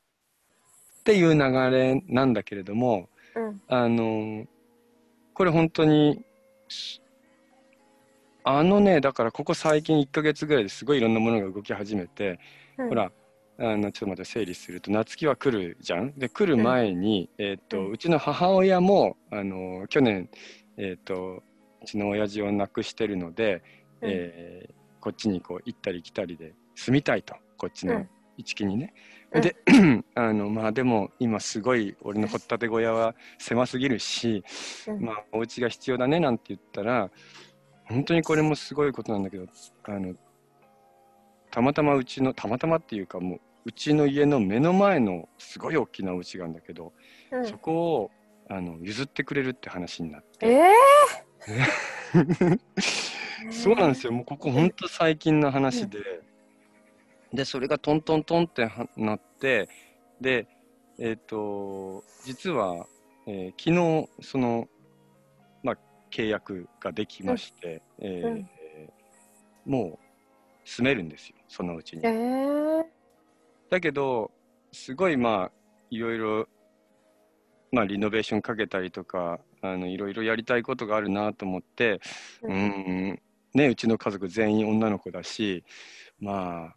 [0.99, 1.39] っていう流
[1.71, 3.61] れなんだけれども、うん。
[3.67, 4.47] あのー
[5.33, 6.25] これ本当に、
[6.67, 6.99] し
[8.43, 12.39] あのね、だからここ最近1ヶ月ぐらいですごいいろんなものが動き始めて、
[12.79, 12.89] うん。
[12.89, 13.11] ほら、
[13.59, 16.13] あのちょっと待って整理すると夏希は来るじゃん？
[16.17, 17.91] で来る前に、えーっとうん。
[17.91, 20.29] うちの母親もあの去年、
[20.77, 21.43] えーっと
[21.81, 23.63] うちの親父を亡くしてるので、
[24.01, 24.09] うん。
[24.09, 28.09] えーこっちにこう行ったり来たりで住みたいとこっちのうん。
[28.35, 28.93] 一木にね。
[29.31, 29.41] うん。
[29.41, 29.55] で
[30.15, 34.43] あのまあでも今すごい俺の掘ったて小屋は狭すぎるし、
[34.87, 35.01] うん。
[35.01, 37.09] まあお家が必要だねなんて言ったら
[37.85, 39.45] 本当にこれもすごいことなんだけど
[39.83, 40.13] あの
[41.51, 46.93] たまたまうちのたまたまっていうかもううちの家の目の前のすごい大きなお家があるんだけど、
[47.31, 47.45] うん。
[47.45, 48.11] そこを
[48.49, 50.71] あの譲ってくれるって話になって、え
[53.51, 54.13] そうなんですよ。
[54.13, 55.99] もうここ本当最近の話で、
[57.33, 59.67] でそれがトントントンってはなって
[60.21, 60.47] で
[60.97, 62.87] えっ、と実は、
[63.25, 64.69] えー昨日その
[65.61, 65.77] まあ
[66.09, 68.49] 契約ができまして、えーうん
[69.65, 70.07] もう
[70.63, 71.35] 住めるんですよ。
[71.49, 72.05] そのうちに。
[72.05, 72.07] え。
[72.09, 72.96] ー？
[73.69, 74.31] だけど
[74.71, 75.51] すごいまあ
[75.89, 76.47] いろいろ
[77.71, 81.99] まあリノベーションかけたりとかあのいろいろやりたいことがあるなと思って
[82.41, 83.19] ううんん
[83.53, 85.63] ねうちの家族全員女の子だし
[86.19, 86.75] まあ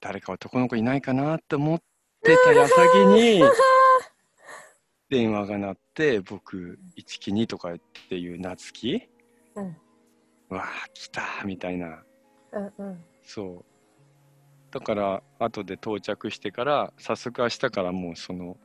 [0.00, 1.82] 誰か男の子いないかなと思っ
[2.22, 3.42] てた矢先に
[5.10, 9.08] 電話が鳴って僕一木にとかっていう夏希
[9.54, 9.76] うん。
[10.48, 12.02] わあ来たみたいな。
[12.52, 13.04] うんうん。
[13.22, 13.73] そう。
[14.74, 18.56] だから、後で到着してから、早速明日からもうその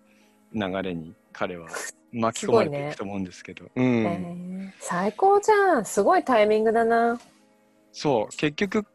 [0.55, 1.67] 流れに彼は
[2.11, 3.69] 巻き込まれていくと思うんですけど。
[3.75, 3.85] うん。
[3.85, 7.19] えー最高じゃんすごいタイミングだな
[7.91, 8.35] そう。
[8.35, 8.85] 結局、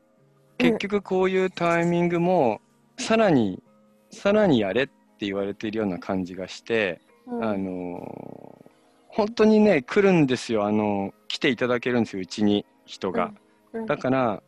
[0.58, 2.60] 結局こういうタイミングも、
[2.98, 3.62] さらに、
[4.10, 8.64] さらにやれって言われているような感じがして、うんあのー
[9.08, 10.64] 本当にね、来るんですよ。
[10.66, 13.32] あのー来ていただけるんですよ、うちに人が。
[13.72, 14.42] うんだから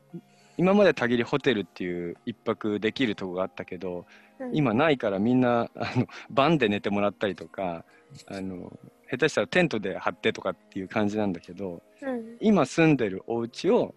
[0.58, 4.06] 今までたぎりホテルっていう一泊できるとこがあったけど
[4.38, 4.56] うん。
[4.56, 7.84] 今ないからみんなあのバンで寝てもらったりとか
[8.26, 8.78] あの
[9.10, 12.36] 下手したらテントで張ってとかっていう感じなんだけどうん。
[12.40, 13.94] 今住んでるお家を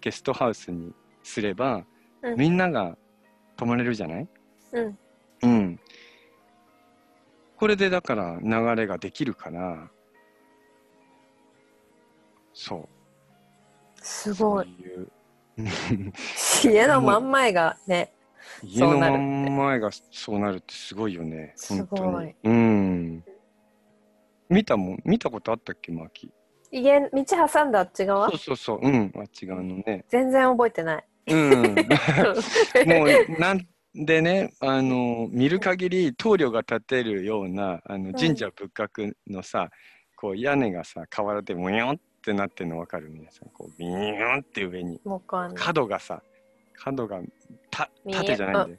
[0.00, 0.92] ゲストハウスに
[1.22, 1.84] すれば
[2.22, 2.38] うん。
[2.38, 2.96] みんなが
[3.56, 4.28] 泊まれるじゃない？
[4.72, 4.98] うん。
[5.42, 5.80] うん。
[7.56, 9.90] これでだから流れができるから
[12.52, 12.88] そう。
[14.02, 14.66] すごい。
[14.66, 15.08] そういう
[16.64, 18.12] 家の真ん前がね
[18.62, 21.52] 家のそうなる真ん前がそうなるってすごいよね。
[21.56, 22.34] すごい。
[22.42, 23.24] うん。
[24.48, 26.32] 見たもん、見たことあったっけ、マーキ？
[26.72, 28.28] 家道挟んだあっち側？
[28.30, 30.04] そうそうそう、うん、あっち側のね。
[30.08, 31.62] 全然覚えてないうん。
[32.86, 39.70] もう、なんでね、あの、見る限り、棟梁が建てるような、あの、神社仏閣のさ、
[40.16, 43.10] こう、屋根がさ、瓦でもよってなってるの分かる？
[43.10, 43.48] 皆さん。
[43.50, 45.00] こう、ビヨーンって上に。
[45.54, 46.22] 角がさ、
[46.74, 47.20] 角が、
[47.70, 48.78] た、縦じゃないんで。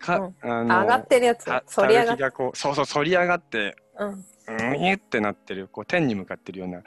[0.00, 0.34] か、うん。
[0.40, 1.44] あの上がってるやつ。
[1.44, 4.24] た反り上ががこうそうそう反り上がってうん。
[4.72, 6.82] うにゅってなってるこう天に向かってるような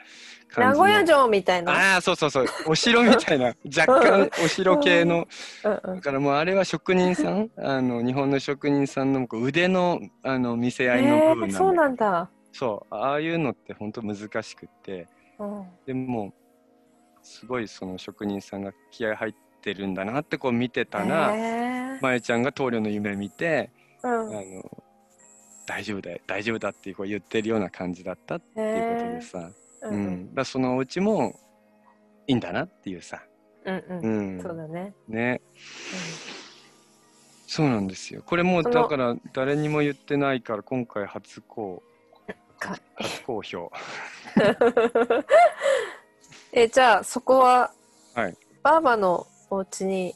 [0.54, 1.94] 名古屋城みたいな。
[1.94, 2.46] ああそうそうそう。
[2.66, 3.46] お城みたいな
[3.76, 5.26] 若干お城系の。
[5.64, 5.80] うん。
[5.84, 5.96] うん。
[5.96, 12.94] だからもうあれは職人さんあの日本の職人さんのこう腕のあの見せ合いの部えー、分なんだそうなんだ、そう。
[12.94, 14.92] ああいうのって本当難しくって。
[15.00, 15.06] うん、
[15.86, 16.32] でも
[17.22, 24.36] すごいその職人さんが気合入ってるんだなってこう見てたら、えまえちゃんが棟梁の夢見てーうん。
[24.36, 24.84] あの
[25.66, 29.50] 大丈夫だよ大丈夫だってこう言ってるような感じだったっていうことでさ、
[29.82, 30.06] ううん。
[30.06, 30.34] ん。
[30.34, 31.34] だそのお家も
[32.26, 33.22] いいんだなっていうさ、
[33.64, 33.84] うんう。
[34.02, 34.38] うん。
[34.38, 34.94] ん、そうだね。
[35.08, 35.40] ね。
[37.46, 38.22] そうなんですよ。
[38.26, 41.82] これもうだから誰にも言ってないから今回初公
[42.68, 42.78] か。
[42.96, 43.56] 初公表。
[43.56, 43.68] う
[45.20, 45.24] ん
[46.52, 47.72] え、じゃあそこは、
[48.14, 48.36] はい。
[48.62, 50.14] バーバのお家に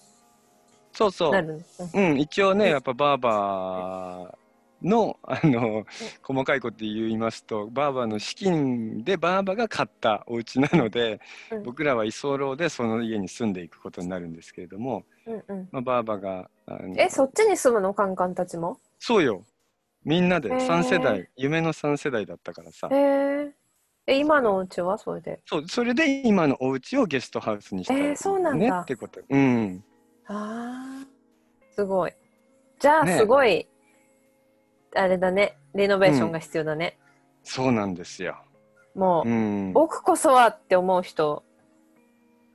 [0.93, 1.33] そうそう。
[1.33, 2.71] なるのうん、一応ね、うん。
[2.73, 5.85] やっぱバーバーの、あの、
[6.23, 11.21] 細かいこと言いますと、バーバーの資金でバーバーが買ったお家なので、
[11.51, 11.63] うん。
[11.65, 15.69] 僕らは居候でその家に住んでいくことになるんですけれども、うんうん。
[15.71, 16.51] まあ、バーバーが、
[16.97, 17.95] え、そっちに住むの？
[17.95, 18.79] カンカンたちも？
[18.99, 19.45] そうよ。
[20.05, 22.97] みんなでへー3世代、夢の3世代だったからさへ。
[22.97, 23.55] え。
[24.07, 25.41] え、今のお家はそれで？
[25.45, 29.21] そう、それで今のお家をゲストハウスにしたえーそうなんだねってこと。
[29.29, 29.85] うん。
[30.27, 31.07] ああ、
[31.75, 32.13] すごい。
[32.79, 33.69] じゃあ、ねすごい、
[34.95, 36.97] あれだね、リノベーションが必要だね。
[37.43, 38.37] そうなんですよ。
[38.95, 39.73] もう、うん。
[39.73, 41.45] 僕こそはって思う人、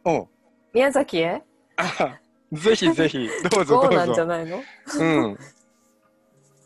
[0.05, 0.27] お
[0.73, 1.43] 宮崎へ？
[1.77, 2.19] あ
[2.51, 4.25] ぜひぜひ、 どうぞどうそうなんじゃぞ。
[4.25, 4.59] ないの？
[4.99, 5.37] うん。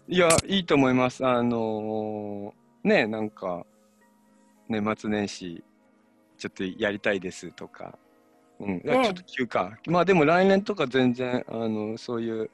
[0.10, 1.26] いや、いいと思います。
[1.26, 3.66] あのーね、なんか、
[4.70, 5.64] 年末年始、
[6.38, 7.98] ちょっとやりたいですとか、
[8.60, 9.02] うん、ね。
[9.04, 9.78] ちょっと急か。
[9.88, 12.50] まあでも来年とか全然、あの、そういう、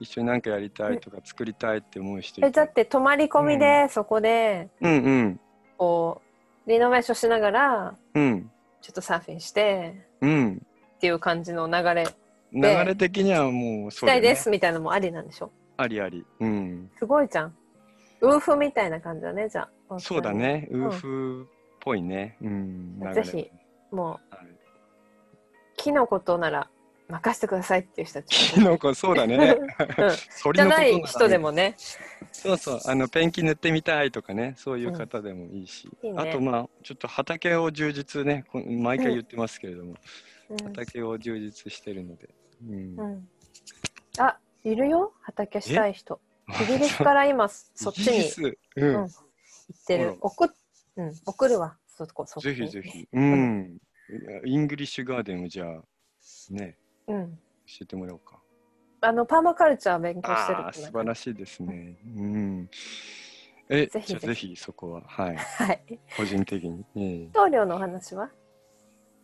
[0.00, 5.40] 一緒になんかやりたいとか作りたいって思う人いえ、だって泊まり込みで、そこで、うんうん、
[5.76, 6.22] こ
[6.66, 8.50] う、リノベーションしながら、うん、
[8.80, 10.62] ちょっとサーフィンして、うん。
[10.96, 12.06] っていう感じの流れ、
[12.52, 14.14] 流れ的にはもう、そうね。
[14.14, 15.50] したいですみたいなのもありなんでしょ？
[15.76, 16.24] ありあり。
[16.40, 16.90] うん。
[16.98, 17.54] すごいじゃん。
[18.20, 19.98] ウーフみたいな感じだね、じゃあ。
[19.98, 20.32] そうだ。
[20.32, 20.68] ね。
[20.70, 21.46] んウーフっ
[21.80, 22.36] ぽいね。
[22.40, 23.00] うん。
[23.14, 23.50] ぜひ、
[23.90, 24.54] もう、はい
[25.76, 26.70] 木のことなら
[27.08, 28.52] 任せてくださいっていう人たち。
[28.54, 29.36] キノコ、そうだね。
[29.36, 29.68] うん
[30.42, 31.74] 鳥じゃないら人でもね。
[32.32, 42.28] そうそう、あのペンキ塗ってみたいとかね、そういう方でもいいし、いいねあとまあ、ちょっと畑を充実ね、こ毎回言ってますけれども、うん畑を充実してるので。
[42.66, 43.28] うんうん
[44.18, 46.20] あ、いるよ、畑したい人。
[46.62, 50.16] イギリスから今、そっちにううんん、行ってる。
[50.20, 50.48] 送っ、
[50.96, 53.08] うん、送るわ、そこ、そこぜにひぜひ。
[53.12, 53.78] うん。
[54.44, 55.82] イングリッシュガーデンをじゃあ、
[56.50, 57.36] ね、うん。
[57.66, 58.40] 教えてもらおうか。
[59.02, 61.96] あの、パーマカルチャー勉強してる素晴らしいですね。
[62.16, 62.70] うん。
[63.68, 66.00] え、ぜひぜひじゃあぜひそこは、はい、 はい。
[66.16, 66.84] 個人的に。
[66.96, 68.30] ええ棟梁のお話は？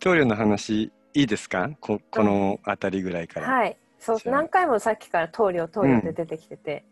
[0.00, 0.84] 棟梁の話、
[1.14, 1.70] いいですか？
[1.80, 3.46] ここの辺りぐらいから。
[3.48, 3.76] はい。
[4.00, 6.84] そう、何回もさっきから棟梁、棟梁って出てきてて、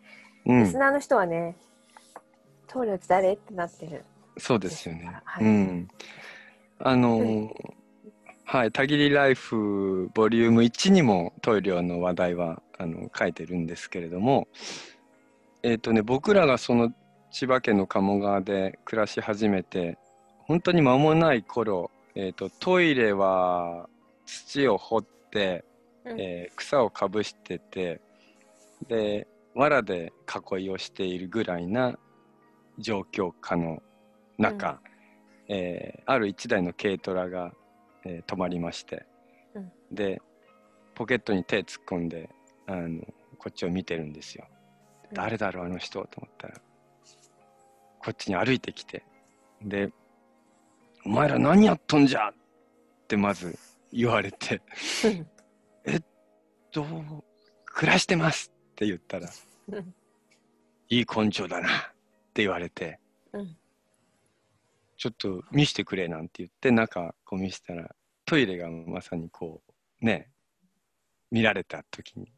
[0.46, 0.64] うん。
[0.64, 1.56] リス、ナーの人はね、
[2.68, 3.32] 棟梁って誰？
[3.32, 4.04] ってなってる。
[4.36, 5.20] そうですよね。
[5.24, 5.44] はい。
[5.44, 5.88] うん。
[6.78, 7.50] あのー
[8.44, 14.48] はい、たぎりライフボリューム1にも棟梁の話題はあの書いてるんですけれども、
[15.62, 16.90] えっ、とね、僕らがその
[17.30, 19.98] 千葉県の鴨川で暮らし始めて、
[20.38, 23.86] 本当に間もない頃、えっ、と、トイレは
[24.24, 25.67] 土を掘って、うん
[26.16, 28.00] えー草をかぶしてて、
[28.88, 30.12] で、藁で
[30.56, 31.98] 囲いをしているぐらいな
[32.78, 33.82] 状況下の
[34.38, 34.80] 中、
[35.48, 37.52] えーある一台の軽トラが、
[38.04, 39.04] えー止まりまして、
[39.54, 39.72] うん。
[39.90, 40.20] で
[40.94, 42.28] ポケットに手突っ込んで
[42.66, 43.00] あの
[43.38, 44.46] こっちを見てるんですよ。
[45.10, 45.14] うん。
[45.14, 46.54] 誰だろうあの人と思ったら
[48.00, 49.04] こっちに歩いてきて
[49.62, 49.90] で
[51.04, 52.34] 「お前ら何やっとんじゃ!」っ
[53.08, 53.58] てまず
[53.92, 54.60] 言われて
[55.92, 56.04] うん
[56.72, 57.24] 「どう
[57.64, 59.28] 暮らしてます」って言ったら
[59.68, 59.94] うん
[60.88, 61.72] 「いい根性だな」っ
[62.34, 62.98] て言われて。
[63.32, 63.56] うん
[64.98, 67.94] ちょっと見してくれなんて言って中こう見せたら
[68.26, 69.62] トイレがまさにこ
[70.02, 70.28] うね
[71.30, 72.32] 見られた時に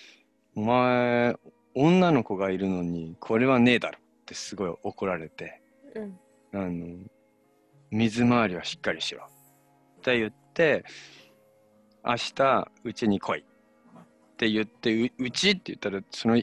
[0.56, 1.36] 「お前
[1.74, 5.60] 女の子がいるのにこれはねえだろ」ってすごい怒られて
[5.94, 6.18] うん
[6.54, 6.96] 「あの
[7.90, 9.26] 水回りはしっかりしろ」
[10.00, 10.86] って言って
[12.04, 13.44] 「明日うちに来い」っ
[14.36, 16.40] て言ってう「うち?」って言ったらその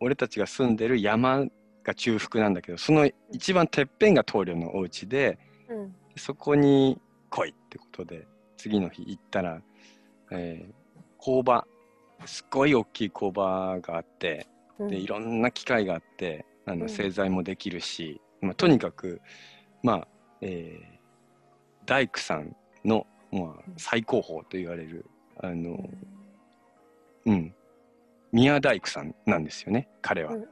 [0.00, 1.46] 俺たちが住んでる山
[1.82, 5.38] が中腹なんだけどその一番てっぺんが棟梁のお家で
[5.68, 5.94] うん。
[6.16, 7.00] そこに
[7.30, 8.26] 来いってことで
[8.56, 9.60] 次の日行ったら、
[10.30, 10.72] えー
[11.18, 11.66] 工場
[12.26, 14.46] すっごい大きい工場があって
[14.78, 14.88] うん。
[14.88, 16.80] でいろんな機械があってあうん。
[16.80, 19.20] の製材もできるし、まあ、とにかく
[19.82, 20.08] まあ、
[20.40, 20.94] えー
[21.86, 25.06] 大工さんの、まあ、最高峰と言われる
[25.38, 25.90] あの、
[27.26, 27.54] うん、
[28.32, 30.32] 宮大工さんなんですよね彼は。
[30.32, 30.40] うん。
[30.40, 30.48] うん。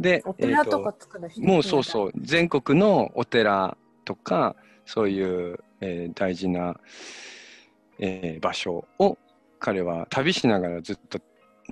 [0.00, 1.42] でお寺とか作る人？
[1.42, 4.56] もうそうそう全国のお寺とか
[4.86, 6.76] そういう、えー大事な、
[7.98, 9.18] えー場所を
[9.60, 11.20] 彼は旅しながらずっと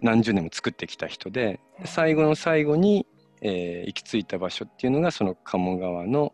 [0.01, 3.07] 何十年も作ってきた人で最後の最後に、
[3.41, 6.33] えー行き着いた場所っていうのがその鴨川の、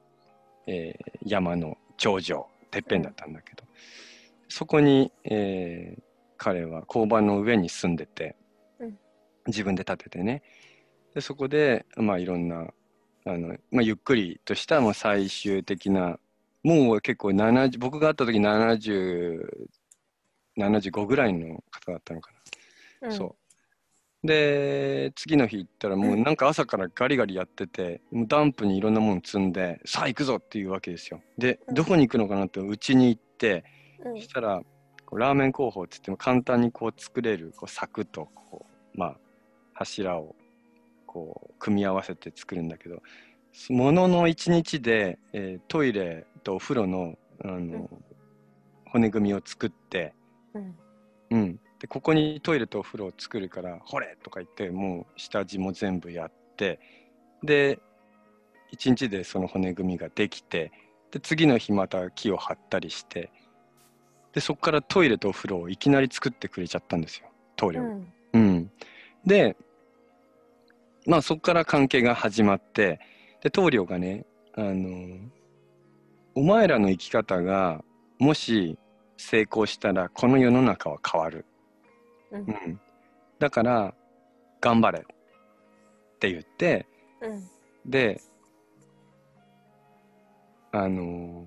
[0.67, 3.65] えー山の頂上てっぺんだったんだけど、
[4.49, 6.03] そこに、えー
[6.39, 8.37] 彼は交番の上に住んでて、
[8.79, 8.97] うん。
[9.49, 10.43] 自分で建ててね。
[11.15, 12.69] でそこで、まあ、いろんな
[13.27, 16.21] あの、まあ、ゆっくりとしたもう最終的な
[16.63, 22.31] もう結構70僕が会った時7075ぐらいの方だったのか
[23.03, 23.17] な、うん。
[23.17, 23.35] そう
[24.25, 31.21] で次の日行ったらもうなんか朝からガリガリやっててもうダンプにいろんなもの積んでさあ行くぞっていうわけですよ。
[31.39, 31.75] でうん。
[31.75, 33.65] どこに行くのかなってうちに行って
[34.05, 34.17] うん。
[34.17, 34.61] そしたら
[35.13, 39.17] ラーメン工法って言っても簡単にこう作れるこう柵とこう、まあ、
[39.73, 40.35] 柱を
[41.07, 43.03] こう組み合わせて作るんだけど
[43.71, 47.15] ものの1日で、えートイレとお風呂の
[47.45, 47.89] あの、ん。
[48.91, 50.15] 骨組みを作って、
[50.55, 50.79] うん。
[51.31, 56.81] うん、でここにトイレとお風呂を作るから「ほれ!」とか言ってもう下地も全部やって
[57.43, 57.79] で
[58.73, 60.73] 1日でその骨組みができて
[61.11, 63.31] で次の日また木を張ったりして
[64.33, 68.13] でそこからトイレとお風呂をいきなり作ってくれちゃったんですよ棟梁がうん。
[68.33, 68.71] うん、
[69.25, 69.57] で
[71.07, 73.01] まあそこから関係が始まって
[73.43, 75.19] で棟梁がねあの
[76.35, 77.83] お前らの生き方が
[78.19, 78.79] もし
[79.17, 81.45] 成功したらこの世の中は変わる、
[82.33, 82.41] うん。
[82.41, 82.81] うん、
[83.39, 83.95] だから
[84.61, 86.87] 頑張れって言って
[87.21, 87.91] うん。
[87.91, 88.21] で
[90.73, 91.47] あの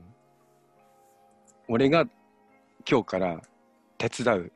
[1.67, 2.05] 俺が
[2.89, 3.41] 今日から
[3.97, 4.51] 手伝う。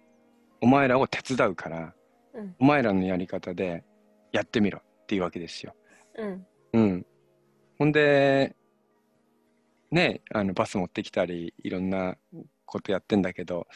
[0.62, 1.94] お前らを手伝うから
[2.34, 2.56] うん。
[2.60, 3.84] お前らのやり方で
[4.32, 5.76] やってみろっていうわけですよ。
[6.18, 6.48] うん。
[6.74, 7.06] うん。
[7.78, 8.56] ほんで、
[9.92, 12.16] ね、あのバス持ってきたり、いろんな
[12.66, 13.68] ことやってんだけど、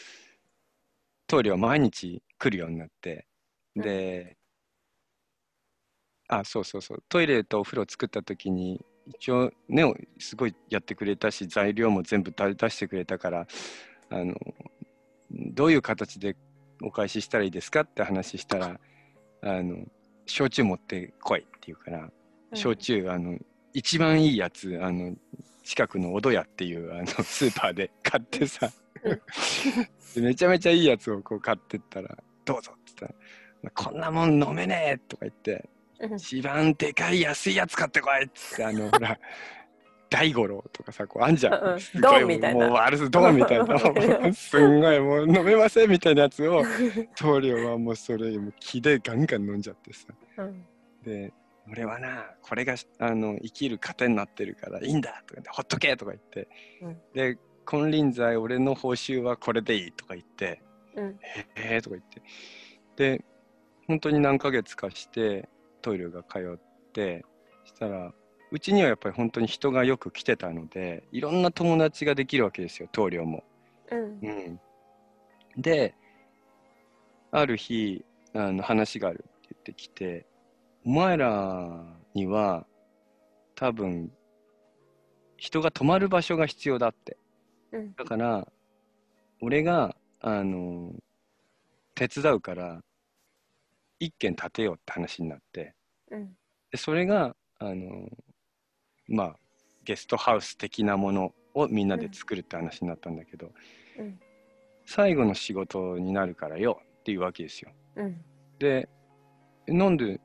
[1.28, 3.28] 棟梁は毎日来るようになって、
[3.76, 4.38] で、
[6.28, 9.84] あ、そうそうそう、トイレとお風呂作った時に、一応ね、
[10.20, 13.48] すごいやってくれたし、材料も全部出出してくれたから、
[14.10, 14.36] あの、
[15.32, 16.36] どういう形で
[16.82, 18.80] お返ししたらいいですかって話したら、
[19.42, 19.86] あの、
[20.26, 22.10] 焼酎持ってこいって言うから、
[22.54, 23.38] 焼酎、あの、
[23.74, 25.16] 一番いいやつ、あの、
[25.70, 28.72] 近くのおどやっていうあのスーパーで買ってさ、
[30.16, 32.18] でめちゃめちゃいいやつをこう買ってったら、
[32.50, 35.70] どうぞって言ったら、こんなもん飲めねえとか言って、
[36.00, 36.16] うん。
[36.16, 39.20] 一番でかい安いやつ買ってこいっつって、あの、ほら、
[40.10, 41.54] 大五郎とかさ、こうあんじゃん。
[41.54, 41.80] うんうん。
[41.80, 42.68] すごいドンみたいな。
[42.68, 44.34] もう悪すドンみたいな。
[44.34, 46.64] すんごいもう飲めませんみたいなやつを、
[47.16, 50.08] 棟梁はもうそれ、もう気でガンガン飲んじゃってさ。
[50.38, 50.66] うん。
[51.04, 51.32] で、
[51.72, 56.48] 俺はな、これがあの生きる糧になってるからいいんだとか言って、ほっとけとか言って、
[56.82, 56.98] うん。
[57.14, 60.64] で、金輪際、俺の報酬はこれでいいとか言って、
[60.96, 61.20] うん。
[61.56, 62.22] えーとか言って、
[62.96, 63.24] で、
[63.88, 65.50] 本当に何ヶ月かして、
[65.82, 67.26] トイレが通って、
[67.66, 68.14] したら、
[68.52, 73.44] うちにはやっぱり本当に人がよく来てたので、いろんな友達ができるわけですよ、棟梁も。
[73.92, 74.00] うん。
[74.22, 74.60] うん、
[75.58, 75.96] で、
[77.32, 80.26] ある日、あの話があるって言ってきて、
[80.86, 81.84] お前ら
[82.14, 82.66] には
[83.56, 84.12] 多分
[85.40, 87.18] 人が泊まる場所が必要だって。
[87.72, 87.94] うん。
[87.96, 88.48] だから、
[89.42, 90.94] 俺が、あの、
[91.96, 92.82] 手伝うから、
[94.00, 95.76] 一軒建てようって話になって、
[96.12, 96.38] うん。
[96.72, 98.08] でそれが、あの、
[99.08, 99.36] まあ、
[99.84, 103.52] ゲストハウス的なものをみんなで作るって話になったんだけど、
[103.98, 104.20] うん。
[104.86, 107.72] 最後の仕事になるからよっていうわけですよ。
[107.96, 108.24] うん。
[108.60, 108.90] で、
[109.68, 110.20] えなんで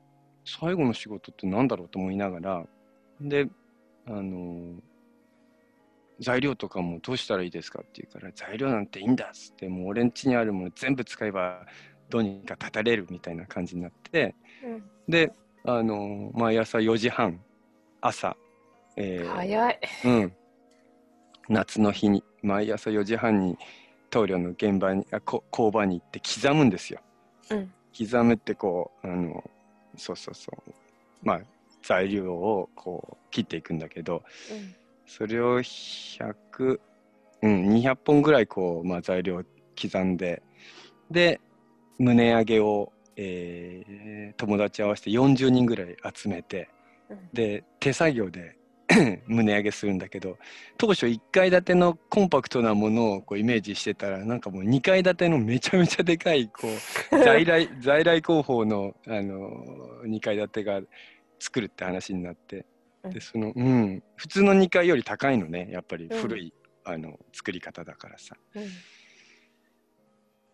[0.45, 2.65] 最後の仕事ってなんだろうと思いながら、
[3.21, 3.47] で、
[4.07, 4.79] あの
[6.19, 11.65] 材料とかもどうしたらいいですかって言うから、材料なんていいんだっつって、もう俺ん家にあるもの全部使えば
[12.09, 15.31] どうにか立たれるみたいな感じになって、うんで、
[15.65, 17.39] あの毎朝4時半、
[18.01, 18.35] 朝、
[18.95, 20.33] えー早いうん。
[21.47, 23.57] 夏の日に、毎朝4時半に
[24.09, 27.01] 棟梁の現場に、あこ工場に行って刻むんですよ。
[27.51, 29.43] うん刻むってこう、あの、
[29.97, 30.71] そうそうそう。
[31.23, 31.41] まあ、
[31.83, 34.75] 材料をこう切っていくんだけど、うん
[35.05, 36.79] それを100、
[37.41, 39.43] うん、200本ぐらいこう、まあ、材料を
[39.79, 40.41] 刻んで、
[41.11, 41.39] で、
[41.99, 44.05] 胸上げを、えー
[44.37, 46.69] 友達合わせて40人ぐらい集めて、
[47.09, 47.29] うん。
[47.33, 48.57] で手作業で
[49.27, 50.37] 胸上げするんだけど
[50.77, 60.81] 当初1階建てのコンパクトなものをこうイメージしてたらなんかもう2階建てのめちゃめちゃでかいこう 在来在来工法の、あの2階建てが
[61.39, 62.57] 作るって話になって。
[62.57, 62.65] うん
[63.11, 66.21] でその、うん、普通の2階より高いのねやっぱりうん。
[66.21, 66.53] 古い、
[66.83, 68.35] あの作り方だからさ。
[68.55, 68.63] うん。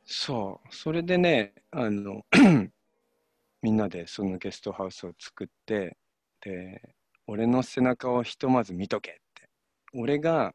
[0.05, 0.75] そう。
[0.75, 2.25] それでねあの
[3.61, 5.97] みんなでそのゲストハウスを作って
[6.41, 6.81] で
[7.27, 9.21] 俺の背中をひとまず見とけって。
[9.93, 10.53] 俺が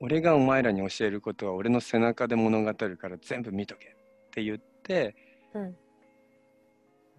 [0.00, 3.90] 俺がお前らに教えることは俺の背中で物語るから全部見とけっ
[4.30, 5.14] て言って
[5.54, 5.76] うん。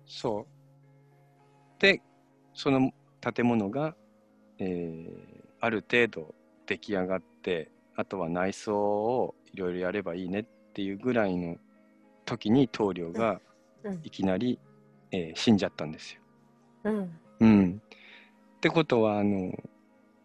[0.07, 0.62] そう。
[1.80, 2.01] で
[2.53, 2.91] その
[3.22, 3.95] 建物が、
[4.59, 6.34] えーある程度
[6.65, 10.43] 出来上がってあとは内装をいろいろやればいいねっ
[10.74, 11.57] ていうぐらいの
[12.26, 13.39] 時に棟梁が
[13.84, 13.99] うん。
[14.03, 14.59] いきなり、
[15.11, 16.22] えー死んじゃったんですよ。
[16.86, 17.19] うん。
[17.41, 17.82] うん、
[18.57, 19.51] ってことはあの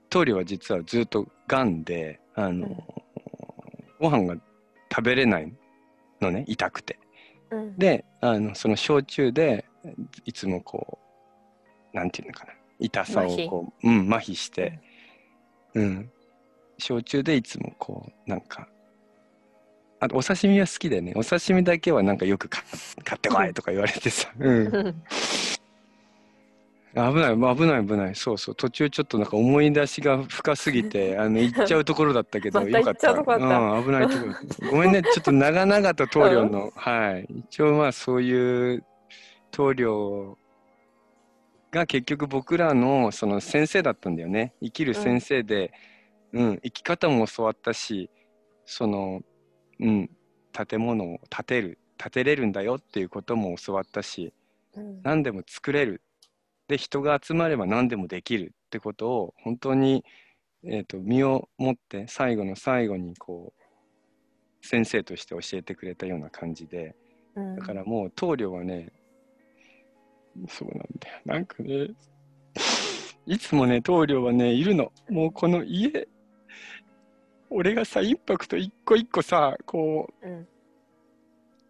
[0.09, 2.77] 棟梁は実はずっとがんであの、うん。
[4.01, 4.41] ご飯が
[4.91, 5.53] 食べれない
[6.21, 6.99] のね痛くて。
[7.51, 7.77] うん。
[7.77, 9.67] であのその焼酎で
[10.25, 10.99] いつもこ
[11.93, 14.81] うなんていうのかな痛さをこううん麻痺して、
[15.75, 16.11] うん、
[16.79, 18.69] 焼酎でいつもこうなんか
[20.01, 21.13] あとお刺身は好きでね。
[21.17, 22.63] お刺身だけはなんかよく買
[23.03, 25.03] 買ってこいとか言われてさ、うん、う ん
[26.97, 28.15] 危ない危ない危ない。
[28.15, 28.55] そうそう。
[28.55, 33.59] 途中ちょっとなんか思い出しが深すぎて あの行っちゃうところだったけど また行っちゃうとこだった。
[33.59, 34.27] うん、危ないとこ
[34.63, 34.71] ろ。
[34.71, 37.27] ごめんねちょっと長々と棟梁の、はい。
[37.49, 38.85] 一応まあそういう
[39.51, 40.39] 棟梁
[41.71, 44.55] が結局僕らのその先生だったんだよね。
[44.63, 45.73] 生きる先生で、
[46.33, 46.61] うん。
[46.63, 48.11] 生き方も教わったし
[48.65, 49.23] その
[49.81, 50.11] うん。
[50.53, 54.33] 建物を建てる建てれるんだよっていうことも教わったし
[54.75, 55.03] うん。
[55.03, 56.03] 何でも作れる。
[56.69, 60.05] で人が集まれば何でもできるってことを本当に、
[60.65, 66.95] えー、と身をもって最後の最後にこう先生として教えてくれたような感じで。
[67.35, 67.57] うん。
[67.57, 68.93] だからもう棟梁はね
[70.49, 71.21] そうなんだよ。
[71.25, 71.89] なんかね
[73.27, 74.93] いつもね棟梁はねいるの。
[75.09, 76.09] もうこの家
[77.51, 80.49] 俺がさインパクト一個一個さこううん。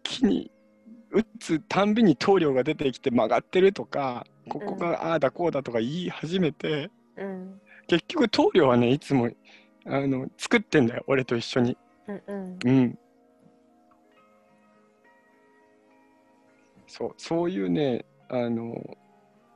[0.03, 0.51] 木に
[1.11, 7.61] 打つたんびに棟梁が出てきて曲がってるとかここがああだこうだとか言い始めて、うん。
[7.87, 9.29] 結局棟梁はねいつも
[9.85, 11.77] あの作ってんだよ俺と一緒に。
[12.07, 12.59] うんうん。
[12.63, 12.99] うん。
[16.87, 18.97] そうそういうねあの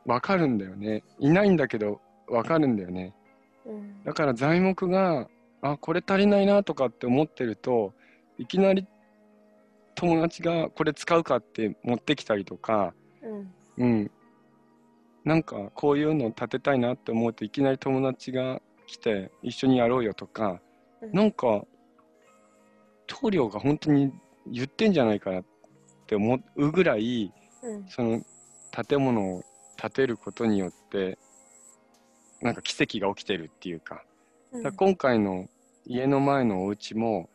[0.06, 1.04] 分かるんだよね。
[1.20, 3.14] いないんだけど分かるんだよね。
[3.66, 4.04] うん。
[4.04, 5.28] だから材木が
[5.62, 7.94] あこれ足りないなとかって思ってると
[8.38, 8.88] いきなり
[9.96, 13.54] 友達がこれ使うかって持ってきたりとか、うん。
[13.78, 14.12] うん、
[15.24, 20.62] なんかこういうの立てたいなって思うといきなり友達が来て一緒にやろうよとか、
[21.02, 21.12] うん。
[21.12, 21.66] なんか
[23.08, 24.12] 棟梁が本当に
[24.48, 25.44] 言ってんじゃないかなっ
[26.08, 27.86] て思うぐらいうん。
[27.88, 28.22] その
[28.72, 29.44] 建物を
[29.78, 31.18] 建てることによって
[32.42, 34.04] なんか奇跡が起きてるっていうか。
[34.52, 35.48] だから今回の
[35.86, 37.30] 家の前のお家も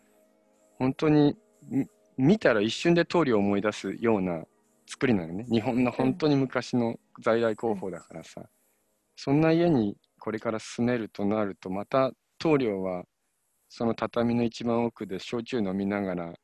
[0.78, 1.36] 本当に
[1.68, 1.86] み
[2.18, 4.44] 見たら一瞬で通りを思い出すような
[4.86, 5.46] 作りなのね。
[5.50, 8.42] 日本の本当に昔の在来工法だからさ、
[9.16, 13.04] そんな家にこれから住めるとなるとまた棟梁は
[13.68, 16.34] その畳の一番奥で焼酎飲みながら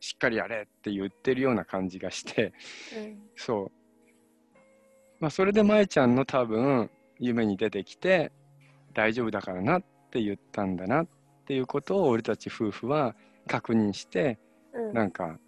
[0.00, 2.52] しっかりやれって言ってるような感じがして。
[2.96, 3.22] うん。
[3.36, 3.79] そう
[5.20, 8.32] まあそれで舞ちゃんの多分夢に出てきて
[8.94, 11.06] 大丈夫だからなって言ったんだなっ
[11.46, 13.14] ていうことを俺たち夫婦は
[13.46, 14.38] 確認して
[14.72, 15.38] うんなんか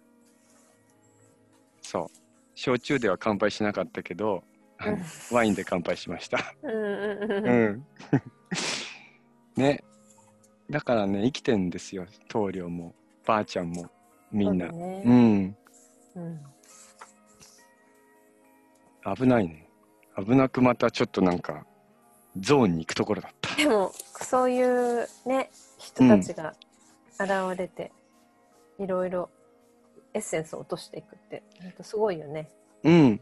[1.81, 2.23] そう
[2.55, 4.43] 焼酎では乾杯しなかったけど、
[4.77, 4.97] あの
[5.31, 6.53] ワインで乾杯しました。
[6.61, 7.85] うんうんうんううんん。
[9.57, 9.83] ね。
[10.69, 12.95] だからね生きてんですよ棟梁も
[13.25, 13.89] ばあちゃんも
[14.31, 14.69] みんな。
[14.69, 15.57] そうだねうん。
[16.15, 16.39] うん
[19.15, 19.62] 危ないね。
[20.17, 21.65] 危なくまたちょっとなんか
[22.39, 23.55] ゾーンに行くところだった。
[23.55, 23.91] でも
[24.21, 26.53] そういうね人たちが
[27.19, 27.91] 現れて、
[28.79, 29.29] いろいろ
[30.13, 31.43] エッセンスを落としていくって
[31.81, 32.49] すごいよね。
[32.83, 33.21] うん。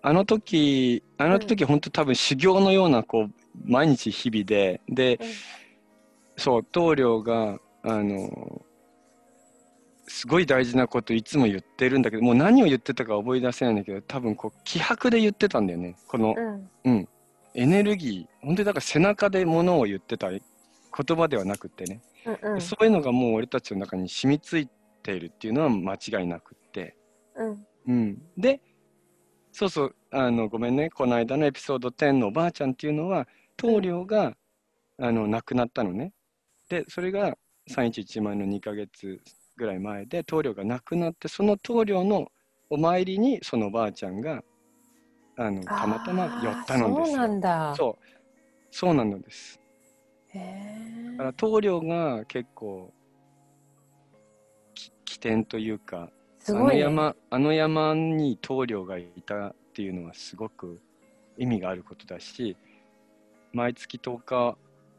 [0.00, 3.30] あの時、あの時本当多分修行のようなこう
[3.64, 5.26] 毎日日々で、で、うん
[6.38, 8.62] そう、棟梁が、あの、
[10.08, 15.96] すごい大事なこといつも言ってるんだけど、もう何を言ってたか覚え出せないんだけど、多分こう気迫で言ってたんだよね。
[16.06, 16.34] この
[16.84, 17.08] うん。
[17.54, 20.30] エネルギー、本当にだから背中でものを言ってた。
[20.30, 20.42] り、
[20.96, 22.02] 言葉ではなくってね、
[22.42, 22.60] うんうん。
[22.60, 24.68] そういうのがもう俺たちの中に染みつい
[25.02, 26.96] ているっていうのは間違いなくって、
[27.36, 27.66] うん。
[27.86, 28.60] うん、で
[29.52, 29.96] そうそう。
[30.10, 30.90] あのごめんね。
[30.90, 34.36] この間のエピソード10のおばあちゃんっていうのは棟梁が、
[35.00, 36.12] あの亡くなったのね。
[36.68, 37.36] でそれが
[37.70, 39.20] 311前の2ヶ月
[39.58, 42.28] ぐらい前で棟梁が亡くなってその棟梁の
[42.70, 44.42] お参りにそのおばあちゃんが
[45.36, 47.74] あのたまたま寄ったのですそうなんだ。
[47.76, 48.04] そう
[48.70, 49.60] そうなのです
[50.28, 52.92] へだから棟梁が結構
[54.74, 56.12] き起点というかね。
[56.48, 60.80] あの山あの山に棟梁がいたっていうのはすごく
[61.36, 62.56] 意味があることだし
[63.52, 64.56] 毎月10日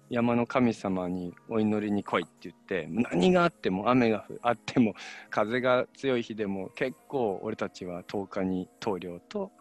[0.10, 4.96] 山の神様にお祈りに来いって言って何があっても雨があっても
[5.30, 9.52] 風が強い日でも結構俺たちは10日に棟梁と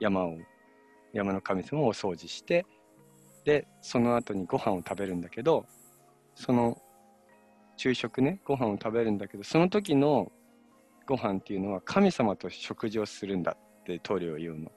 [0.00, 0.38] 山を
[1.12, 2.64] 山の神様をお掃除して
[3.44, 5.66] でその後にご飯を食べるんだけど
[6.34, 6.78] その
[7.76, 10.32] 昼食ねご飯を食べるんだけどその時の
[11.06, 14.72] ご飯っていうのは神様と食事をするんだって棟梁は言うの。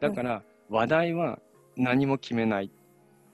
[0.00, 1.40] だから話題は
[1.76, 2.70] 何も決めない。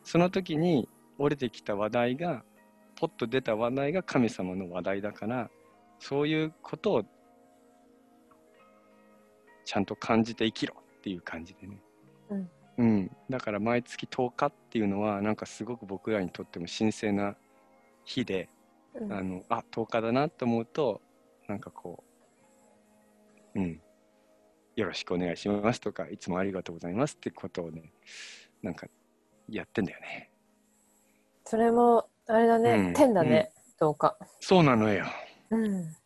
[0.03, 0.89] その時に
[1.19, 2.43] 降りてきた話題が
[2.97, 5.51] ポッと出た話題が神様の話題だから
[5.99, 7.05] そういうことを
[9.65, 11.83] ちゃんと感じて生きろっていう感じでね、
[12.31, 12.51] うん。
[12.79, 17.37] うん、だから毎月10日っていうのはなんかすごく僕らにとっても神聖な
[18.05, 18.49] 日で、
[18.95, 19.13] うん。
[19.13, 21.03] あのあ10日だなと思うと
[21.49, 22.03] なんかこ
[23.55, 23.81] ううん。
[24.77, 27.93] よろしくお願いしますとかいつもありがとうございますってことをね
[28.63, 28.87] なんか
[29.49, 30.31] やってんだよね
[31.49, 35.07] それもあれだね、うん天だね、10日そうなのよ。
[35.49, 35.97] うん。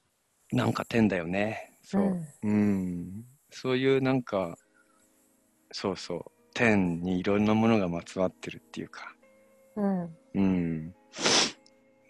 [0.52, 1.72] なんか天だよね。
[1.82, 2.02] そう。
[2.02, 2.22] うん。
[2.44, 4.56] うん、そういうなんか
[5.72, 6.24] そうそう。
[6.54, 9.12] 天にいろんなものがまつわってるっていうか。
[9.74, 10.16] うん。
[10.34, 10.94] うん。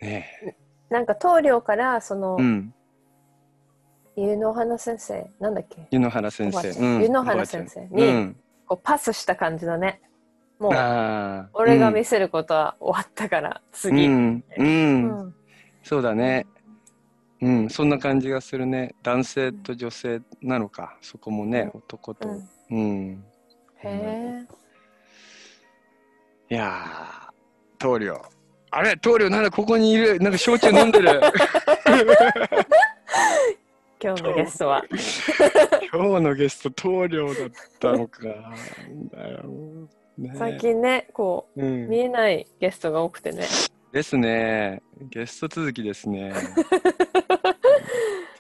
[0.03, 0.27] ね。
[0.91, 2.75] なんか棟梁からそのえうん。
[4.15, 5.89] 湯の花先生なんだっけ？
[5.91, 7.01] 湯野原先生。
[7.01, 10.03] 湯野原先生にうん、こうパスした感じだね
[10.63, 14.67] もう俺が見せることは終わったから次、うん、うん。
[14.67, 15.35] うん。
[15.83, 16.47] そうだね。
[17.41, 17.69] うん。
[17.69, 18.95] そんな感じがするね。
[19.03, 20.97] 男性と女性なのか。
[21.01, 21.81] そこもね、うん。
[21.81, 22.29] 男と。
[22.29, 22.49] うん。
[22.71, 23.25] うん。
[23.79, 24.47] へえ
[26.49, 27.33] いやー
[27.79, 28.23] 棟梁。
[28.71, 28.97] あれ？
[28.97, 30.21] 棟梁なんだここにいる？
[30.21, 31.21] なんか焼酎飲んでる。
[34.01, 34.85] 今日のゲストは。
[35.93, 37.49] 今日のゲスト棟梁だっ
[37.81, 38.21] たのか。
[39.13, 39.43] だよ、
[40.19, 41.89] ね、最近ねこううん。
[41.89, 43.47] 見えないゲストが多くてね。
[43.93, 44.83] ですね。
[45.11, 46.33] ゲスト続きですね。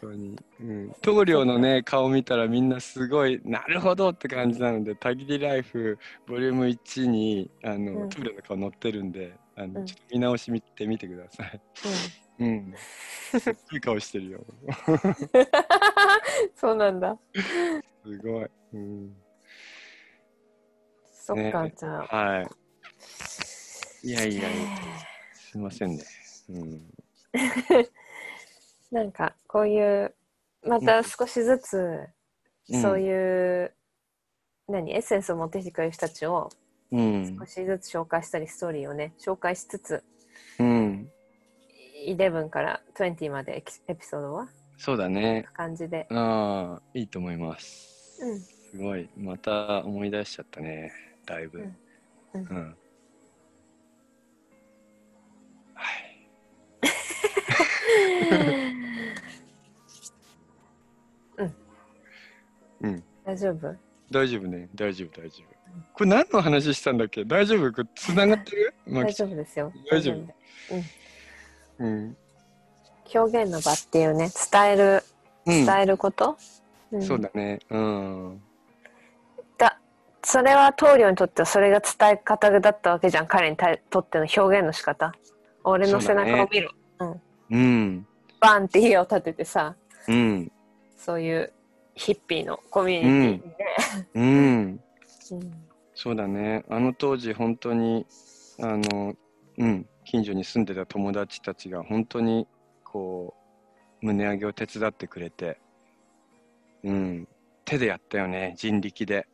[0.02, 5.96] 本当に、うん、棟梁のね顔見たらみんなすごいなるほどって感じなので「たぎりライフ
[6.26, 8.08] ボリューム1にあの、うん。
[8.08, 9.86] 棟梁の顔載ってるんであの、うん。
[9.86, 11.60] ちょっと見直し見てみてください。
[12.40, 12.74] うん。
[13.38, 14.44] すっごい顔してるよ。
[16.56, 17.16] そうなんだ。
[18.04, 19.16] すごい、うん、
[21.34, 21.74] そっか、ね。
[21.76, 22.16] じゃあ。
[22.16, 22.48] はい。
[24.04, 24.50] いやいやいや。
[25.34, 26.04] すいませんね。
[26.50, 26.80] うん。
[28.90, 30.14] なんかこういう
[30.62, 32.08] また少しずつ、
[32.68, 32.82] うん。
[32.82, 33.74] そういう
[34.68, 36.50] 何エッセンスを持ってきてくれる人たちを
[36.90, 37.38] うん。
[37.38, 40.04] 少しずつ紹介したりストーリーをね紹介しつつ
[40.58, 41.10] うん。
[42.06, 44.48] 11から20までエピソードは
[44.78, 45.46] そうだね。
[45.54, 48.18] 感じで、ああいいと思います。
[48.20, 48.40] うん。
[48.40, 49.08] すごい。
[49.16, 50.92] また思い出しちゃったね
[51.26, 51.58] だいぶ。
[51.60, 51.72] う
[52.34, 52.42] うん。
[52.42, 52.76] ん、うん。
[55.74, 56.18] はい。
[62.80, 63.04] うん。
[63.24, 63.76] 大丈夫？
[64.10, 64.68] 大丈夫ね。
[64.74, 65.52] 大丈夫大丈夫。
[65.94, 67.24] これ何の話したんだっけ？
[67.24, 67.72] 大丈夫？
[67.72, 69.72] これつながってる、 まあ大丈夫ですよ。
[69.90, 70.16] 大丈夫。
[70.16, 70.84] 大夫。
[71.78, 72.16] うん、
[73.14, 75.02] 表現の場っていうね伝える
[75.46, 75.66] うん。
[75.66, 76.36] 伝えること、
[76.92, 77.02] うん。
[77.02, 77.58] そうだね。
[77.70, 78.38] うん。
[78.38, 78.51] だ
[80.32, 83.26] それは棟梁にとってはそれが伝え方だったわけじゃん。
[83.26, 85.12] 彼に対とっての表現の仕方。
[85.62, 86.70] 俺の背中を見ろ、
[87.50, 88.06] うん。
[88.40, 89.76] バンって家を建ててさ。
[90.08, 90.50] うん。
[90.96, 91.52] そういう
[91.94, 93.66] ヒッピーのコミュニティで、
[94.14, 94.24] うん。
[94.24, 94.80] うん。
[95.92, 96.64] そうだね。
[96.70, 98.06] あの当時本当に
[98.58, 99.14] あの
[99.58, 99.86] うん。
[100.06, 102.48] 近所に住んでた友達たちが本当に
[102.84, 103.34] こ
[104.02, 105.60] う胸上げを手伝ってくれて
[106.84, 107.28] うん。
[107.66, 108.54] 手でやったよね。
[108.56, 109.26] 人力で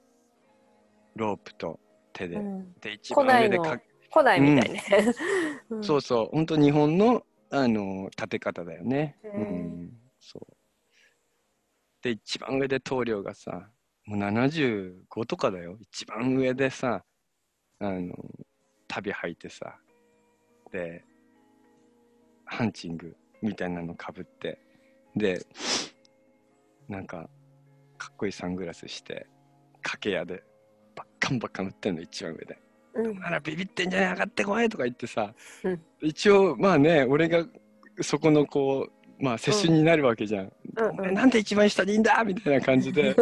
[1.18, 1.78] ロープと
[2.12, 2.72] 手で、うん。
[2.80, 3.78] で一番上でか
[4.12, 4.82] 古代みたいね、
[5.70, 5.84] うん。
[5.84, 6.28] そうそう。
[6.32, 9.18] 本当日本のあの立て方だよね。
[9.22, 9.92] うん。
[10.20, 10.56] そう。
[12.02, 13.68] で一番上で棟梁がさ
[14.06, 15.76] もう75とかだよ。
[15.80, 17.04] 一番上でさ
[17.80, 18.14] あの
[18.86, 19.76] 旅履いてさ
[20.72, 21.04] で
[22.46, 24.58] ハンチングみたいなのかぶって
[25.14, 25.44] で
[26.88, 27.28] なんか
[27.98, 29.26] かっこいいサングラスして
[29.82, 30.42] 掛け屋で
[30.98, 32.58] バッカンバッカン売ってんの一番上で。
[32.94, 35.80] うんあらビビってんじゃねえ上がってこいとか言ってさ、うん。
[36.02, 37.44] 一応まあね俺が
[38.00, 38.88] そこのこ
[39.20, 43.12] うまあ接種になるわけじゃん、うんお前なんで一番下にいんだみたいな感じで「いや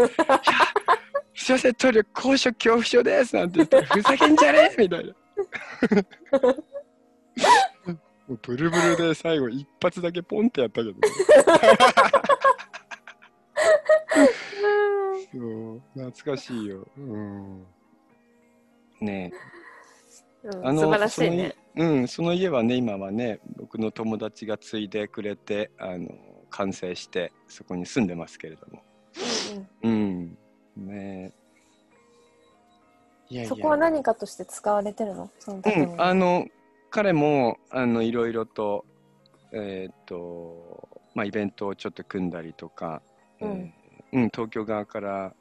[1.35, 5.15] すいません棟梁高所恐怖症です」なんて言って「ふざけんじゃねえ!」みたいな。
[8.43, 10.99] ブルブルで最後一発だけポンってやったけどね
[15.33, 17.67] そう懐かしいよ、うん、
[19.01, 19.33] ね
[20.45, 20.49] え。
[20.49, 20.67] うん。
[20.67, 21.55] あの素晴らしいね。
[21.77, 26.09] そうん、その家はね、今はね、僕の友達が継いでくれて、あの、
[26.49, 28.83] 完成して、そこに住んでますけれども。
[29.83, 30.39] うん。
[30.77, 31.33] ね
[33.29, 35.31] いやいやそこは何かとして使われてるの？
[35.39, 36.47] そのうん、あの
[36.91, 38.85] 彼もあのいろいろと,、
[39.53, 43.03] えーっとまあ、イベントをちょっと組んだりとか、
[43.41, 43.51] うん。
[43.51, 45.35] えーうん、東京側から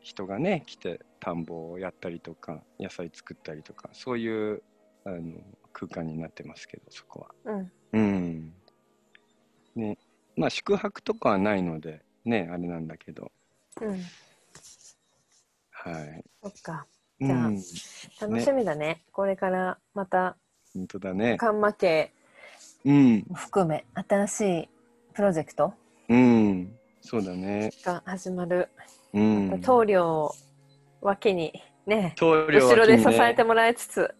[0.00, 4.62] 人がね来て田んぼをやったりとか野菜作ったりとかそういう
[5.04, 5.20] あの
[5.72, 7.52] 空間になってますけどそこは。
[7.52, 7.72] うん。
[7.92, 8.52] うん。
[9.76, 9.98] ね
[10.36, 13.30] まあ、宿泊とかはないのでねあれなんだけど。
[13.80, 14.02] うん。
[15.70, 16.24] はい。
[16.42, 16.86] そっか。
[17.20, 17.54] うじゃあん、
[18.20, 19.02] 楽しみだね。
[19.12, 20.36] これからまた
[20.74, 21.36] 本当だね。
[21.36, 22.12] カンマ家
[22.84, 24.68] うん、も含め新しい
[25.14, 25.72] プロジェクト
[26.08, 27.70] うん、そうだね。
[27.84, 28.68] が始まる、
[29.12, 29.60] うん。
[29.60, 30.34] 棟梁を
[31.02, 31.52] 脇に
[31.84, 34.14] ね棟梁後ろで支えてもらいつつ、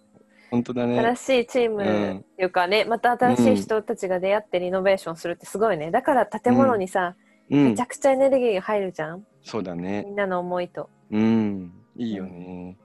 [0.51, 1.17] 本当だね新。
[1.17, 7.17] しいチームうんっていうかね、また新しい人たちが出会ってリノベーションするってすごいねだから建物にさ、
[7.51, 10.13] うんめちゃ、くちゃエネルギーが入るじゃんそうだねみ。
[10.13, 12.79] んなの思いとうん、いいよね。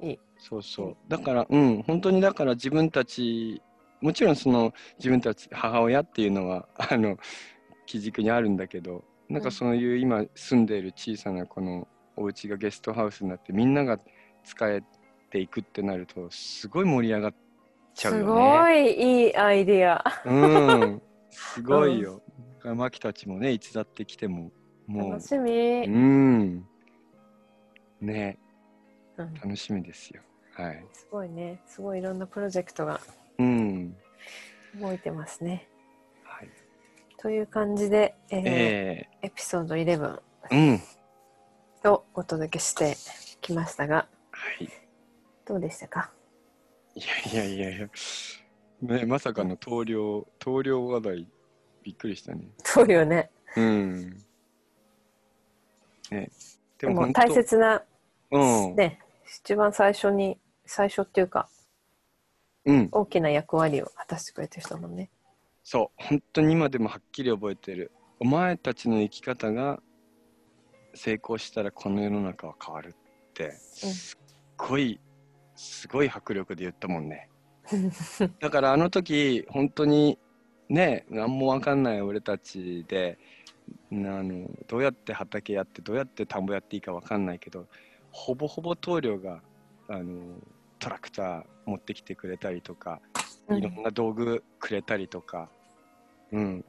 [0.00, 0.96] いいそうそうう。
[1.08, 3.60] だから、うん、本当にだから自分たち、
[4.00, 7.16] もちろんその自分たち母親っていうのは、あの、
[7.86, 13.98] 基軸にあるんだけど、なんかそういう今住んでいる小さなこのお家がゲストハウスになってみんなが
[14.44, 14.82] 使え
[15.30, 17.34] ていくってなると、すごい盛り上がっ
[17.94, 18.24] ちゃうよね。
[18.24, 22.20] すごいいいアイディアうん、すごいよ。
[22.58, 24.52] だからマキたちもね、いつだって来ても、
[24.86, 26.66] も楽しみ、う、うん。
[28.02, 28.38] ね、
[29.16, 30.20] うん楽しみですよ。
[30.52, 30.84] はい。
[30.92, 33.00] すごいねすごいいろんなプロジェクトが
[33.38, 33.96] うん。
[34.78, 35.71] 動いてますねはい。
[37.22, 40.20] という感じで、えーえエピソード11
[40.50, 40.56] え
[41.84, 41.90] うん。
[41.92, 42.96] をお届けして
[43.40, 44.68] きましたがはい。
[45.46, 46.10] どうでしたか？
[46.96, 47.00] い
[47.34, 47.88] やいやいやいや。
[48.82, 51.28] ね、まさかの棟梁、棟梁話題、
[51.84, 52.48] びっくりしたね。
[52.64, 54.10] そうよねうん。
[56.10, 56.28] ね。
[56.78, 57.84] でも大切な
[58.32, 58.74] うん。
[58.74, 58.98] ね
[59.44, 61.48] 一番最初に最初っていうか
[62.64, 62.88] うん。
[62.90, 65.08] 大きな役割を果たしてくれてる人だもんね
[65.64, 67.92] そう、本当に今でもはっきり覚えてる。
[68.18, 69.80] お前たちの生き方が
[70.94, 74.18] 成功したらこの世の中は変わるって、すっ
[74.56, 75.00] ごい、
[75.54, 77.28] すごい迫力で言ったもんね。
[78.40, 80.18] だからあの時、本当に
[80.68, 83.18] ね、何もわかんない俺たちで、
[83.90, 87.68] あのどうやって畑やって、どうやって田んぼやっていいかわかんないけど、
[88.10, 89.42] ほぼほぼ棟梁が
[89.88, 90.40] あの
[90.80, 95.50] トラクター持ってきてくれたりとか、うんいろんな道具くれたりとか、
[96.32, 96.64] うん。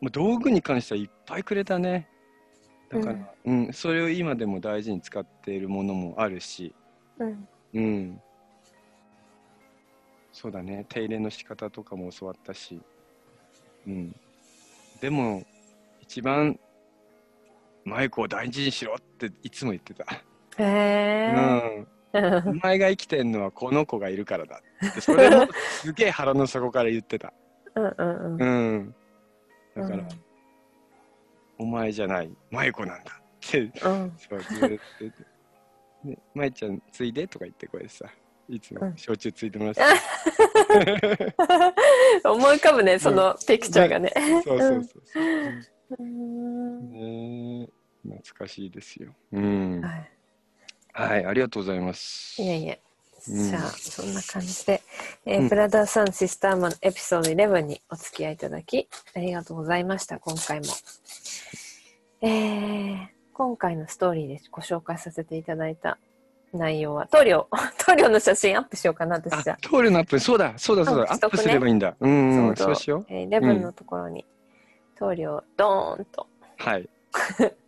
[0.00, 2.08] もう道具に関してはいっぱいくれたね。
[2.90, 6.74] だから、うん、それを今でも大事に使っているものもあるし、
[7.18, 8.20] うんうん。
[10.32, 12.80] そうだね、手入れの仕方とかも教わったし、
[13.86, 14.12] うん。
[15.00, 15.42] でも、
[16.00, 16.58] 一番、
[17.84, 20.04] マイクを大事にしろっていつも言ってた。
[20.58, 21.88] へえ、うん。
[22.46, 24.60] お前が生きてんのはこの子がいるからだ
[24.90, 25.48] って、それも
[25.80, 27.32] すげえ腹の底から言ってた。
[27.74, 28.94] うんうんうんうん。
[29.76, 30.08] だから、うん
[31.58, 33.72] お前じゃない、マイコなんだって、うん
[34.16, 35.24] そうずーっと言って。
[36.02, 38.06] ね、マイちゃん、ついでとか言ってこれさ、
[38.48, 39.80] いつもうん焼酎ついてもらって
[42.22, 42.32] た。
[42.32, 44.12] 思い浮かぶねそのピクチャーがね。
[44.16, 45.96] そうそうそうそう。
[46.00, 47.68] うんねえ
[48.02, 49.14] 懐かしいですよ。
[49.32, 49.80] うん。
[49.80, 50.04] は
[50.92, 52.40] はい、ありがとうございます。
[52.40, 52.80] い、いえいえ。
[53.28, 53.50] うん。
[53.50, 54.82] じゃあそんな感じで、
[55.26, 55.48] えーうん。
[55.48, 60.66] ブラダーさんシスターマンエピソード11にお付き合いいただきありがとうございました今回も、
[62.20, 65.98] えー今回のストーリーでご紹介させていただいた
[66.52, 67.48] 内容は塗料
[67.78, 71.96] 塗料の写真アップしようかな私じゃあ、トールのアップ、そうだ、そうだ、そうだ、アップすればいいんだ。
[71.98, 73.06] うん、うん、そそううしよう。
[73.08, 74.26] えー、11のところに
[74.96, 76.26] 塗料をドーンと。
[76.58, 76.88] はい、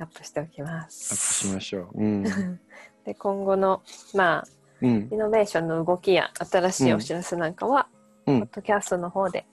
[0.00, 2.02] アップしておきまアップしすましょう。
[2.02, 2.22] うん、
[3.04, 3.82] で今後の
[4.14, 7.88] まあうん、イノベーションの動きや新しいお知らせなんかは、
[8.26, 8.40] うん。
[8.40, 9.46] ポッドキャストの方で、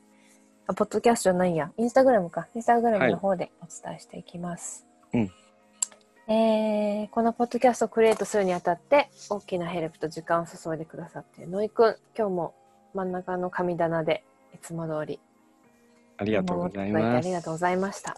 [0.68, 4.86] あ、ポッドキャストじゃないや、インスタグラムか、インスタグラムの方でお伝えしていきます。
[5.14, 5.32] うん。
[6.30, 12.54] えーこのポッドキャストをクリエイトするにあたって、大きなヘルプと時間を注いでくださっているノイくん、今日も
[12.94, 15.20] 真ん中の神棚で、いつも通り、
[16.18, 17.28] ありがとうございます。
[17.28, 18.18] りがとうございました。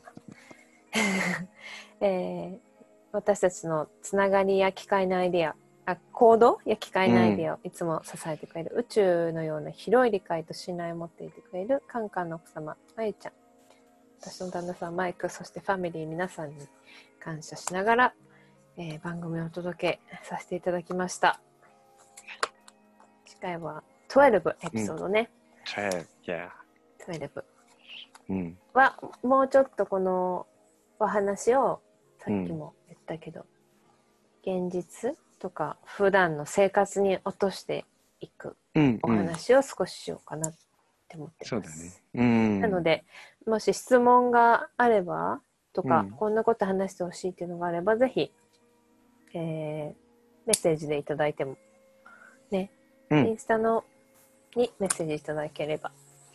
[2.01, 2.69] えー
[3.11, 5.55] 私たちのつながりや機械のアイディア、
[5.85, 13.31] あ行動や機械のアイディアをいつも支えてくれる、宇宙のような広い理解と信頼を持っていてくれるカンカンの奥様、まゆちゃん。
[14.21, 16.55] 私の旦那さん、マイク、そしてファミリー皆さんに
[17.19, 18.13] 感謝しながら、
[18.77, 21.41] えー番組をお届けさせていただきました。
[23.25, 25.31] 次回は12エピソードね、
[25.65, 26.49] 12 yeah
[27.07, 27.43] 12
[28.29, 28.57] うん。
[28.73, 30.45] はもうちょっとこの
[30.99, 31.81] お話を
[32.19, 33.45] さっきも言ったけど、
[34.45, 37.85] 現実とか普段の生活に落として
[38.21, 38.99] いくうんうん。
[39.03, 40.53] お話を少ししようかなっ
[41.07, 41.49] て思ってます。
[41.49, 41.93] そうだね。
[42.15, 42.61] うん。
[42.61, 43.03] なので
[43.45, 45.41] もし質問があれば
[45.73, 46.11] とか、うん。
[46.11, 48.31] こんなこと話してほしいっていうのがあればぜひ、
[49.33, 50.09] えー
[50.45, 51.57] メッセージでいただいても
[52.49, 52.71] ね、
[53.11, 53.27] うん。
[53.27, 53.83] インスタの
[54.55, 55.91] にメッセージいただければ。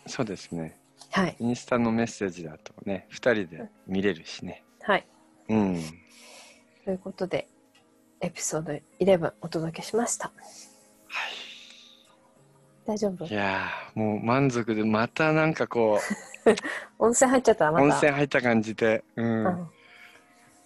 [0.06, 0.78] そうですね。
[1.10, 1.36] はい。
[1.40, 4.62] インスタのメッセージだとね2人で見れるしね。
[4.82, 5.06] はい
[5.48, 5.82] うん。
[6.84, 7.48] ということで
[8.20, 10.32] エピソード11お届けしました。
[12.86, 13.24] 大丈夫？
[13.24, 15.98] いやーもう満足でまたなんかこ
[16.98, 17.84] 温泉入っちゃったうまた。
[17.84, 19.46] 温泉入った感じで、うん。
[19.46, 19.68] うん。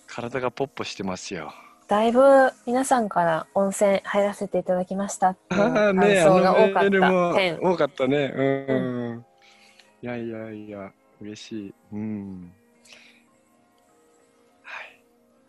[0.06, 1.52] 体がポッポしてますよ。
[1.86, 5.36] だいぶ皆さんから温泉入らせていただきました。
[5.50, 7.34] のああね、あ感想が多かった。
[7.34, 7.58] 点。
[7.62, 8.32] 多かったね。
[8.36, 8.42] う
[8.74, 9.24] ん。
[10.02, 11.74] いやいやいや、嬉しい。
[11.92, 12.52] うん。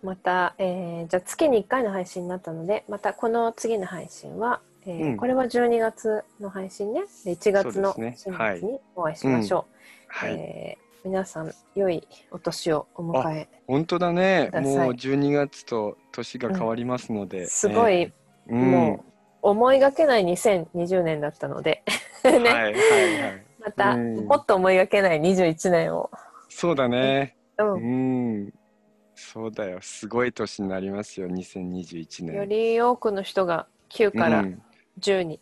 [0.04, 0.16] はい。
[0.16, 9.74] また、えーじゃあ月に1回の配信になったのでまたこの次の配信は、えーうんこれは12月の配信ねで1月のそうです新月にお会いしましょう、
[10.08, 10.34] はい。
[10.34, 14.56] えー皆さん良いお年をお迎え本当だねく。
[14.56, 17.46] ださいもう12月と年が変わりますので。
[17.48, 19.06] すごい、えーうん、も
[19.42, 21.84] う思いがけない2020年だったので
[22.24, 23.44] ね、はいはいはい。
[23.62, 26.10] また、うんもっと思いがけない21年を、
[26.50, 27.36] そうだね。
[27.58, 27.78] うんう
[28.48, 28.54] ん。
[29.20, 29.80] そうだよ。
[29.82, 32.36] すごい年になりますよ、2021年。
[32.36, 34.62] より多くの人が9からうん
[35.00, 35.40] 10に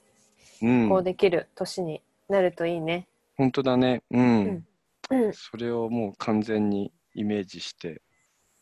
[0.61, 3.07] うん、こうできる年になるといいね。
[3.37, 4.01] 本当だね。
[4.09, 4.21] うん。
[4.21, 4.65] うん
[5.09, 8.01] うんそれをもう完全にイメージして、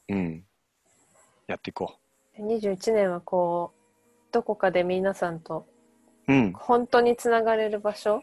[0.09, 0.43] うん。
[1.47, 1.97] やっていこ
[2.37, 5.65] 21年はこうどこかで皆さんと
[6.27, 6.33] う。
[6.33, 6.53] うん。
[6.53, 8.21] 本当につながれる場所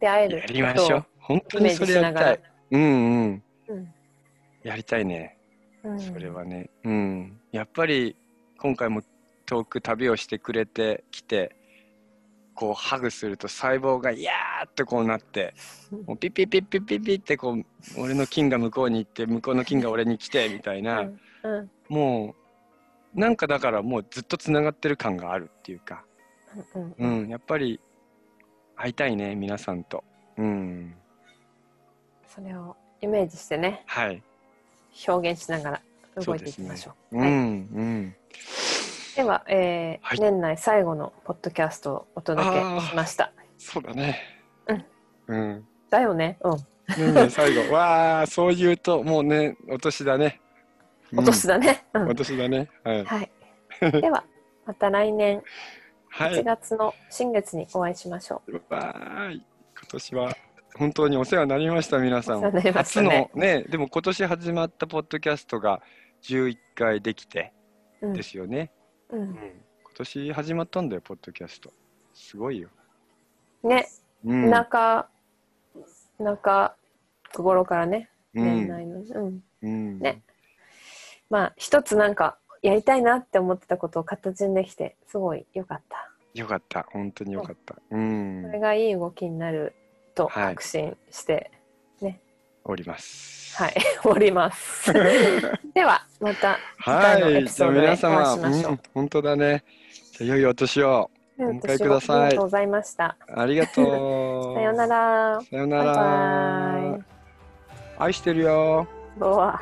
[0.00, 1.06] で会えるやりましょう。
[1.18, 2.40] 本当にそれやりたい。
[2.72, 3.42] うんうん。
[3.66, 3.94] とを、うん
[4.64, 5.36] やりたいね。
[5.84, 6.00] うん。
[6.00, 6.70] それはね。
[6.84, 7.40] うん。
[7.52, 8.16] やっぱり
[8.58, 9.02] 今回も
[9.46, 11.54] 遠く旅をしてくれてきて、
[12.54, 15.54] こうハグすると細胞がいやーってこうなって、
[16.06, 17.64] もうピッピッピッピッピッピッってこう
[17.98, 21.18] 俺の菌が向こうに行って向こうの菌が俺に来てみたいな、うん。
[21.42, 21.70] うん。
[21.88, 22.34] も
[23.14, 26.04] うなんかだからもうずっとつながってる感があるっていうか、
[26.98, 27.22] うん。
[27.22, 27.80] うん、やっぱり
[28.76, 30.04] 会いたいね皆さんと、
[30.36, 30.94] うん、
[32.26, 33.82] それをイメージしてね。
[33.86, 34.22] はい、
[35.06, 35.80] 表現しながら
[36.22, 37.16] 動いていきましょう。
[37.16, 37.30] うん、はい。
[37.30, 38.14] うん、
[39.16, 40.20] では、えーはい。
[40.20, 43.32] 年内最後のポッドキャストをお届けしました。
[43.58, 44.20] そうだね、
[44.66, 44.84] うん、
[45.28, 46.38] うん、だよね。
[46.42, 47.12] うん。
[47.12, 47.72] ねね最後。
[47.72, 50.40] わあそう言うともうねお年だね、
[51.16, 51.84] お年だね。
[51.94, 52.02] うん。
[52.02, 52.70] うん、お年だね。
[52.84, 53.30] はい、はい。
[54.00, 54.24] では、
[54.66, 55.38] また来年。
[55.38, 55.42] 1
[56.16, 59.42] はい、月の新月にお会いしましょわーい
[59.76, 60.36] 今年は
[60.76, 62.38] 本当にお世話になりました皆さん。
[62.38, 65.80] お世話になりました初ねのねでも今年始まったポッドキャストが
[66.22, 67.52] 11回できて
[68.00, 68.70] ですよね、
[69.10, 69.28] ううん。
[69.34, 69.34] 今
[69.94, 71.72] 年始まったんだよポッドキャスト。
[72.12, 72.68] すごいよ、
[73.62, 73.86] ん、ね、
[74.24, 74.50] うん。
[74.50, 75.08] 中、
[76.18, 76.76] 中
[77.42, 78.44] 頃からね、うん。
[78.44, 79.42] 年内の、うん。
[79.62, 79.98] うん。
[79.98, 80.22] ね。
[81.30, 86.10] まあ、一つなんか、やりたいなって思ってたことを形にできて、すごい良かった。
[86.34, 86.86] よかった。
[86.90, 87.76] 本当によかった。
[87.90, 88.42] うん。
[88.46, 89.74] これがいい動きになる
[90.14, 90.54] とはい。
[90.54, 91.50] 確信して、
[92.64, 93.56] おります。
[93.56, 93.74] はい、
[94.04, 94.92] おります。
[95.74, 98.40] では、また次回のエはいじゃあ皆様う。
[98.40, 99.64] うん本当だね。
[100.12, 101.10] じゃあ良いお年を。
[101.38, 102.20] うんお迎えください。
[102.20, 103.16] ありがとうございました。
[103.36, 104.54] ありがとう。
[104.54, 105.40] さようなら。
[105.40, 105.84] さようなら。
[105.84, 107.04] バイバイ。
[107.98, 108.86] 愛してるよ。
[109.18, 109.60] ボア。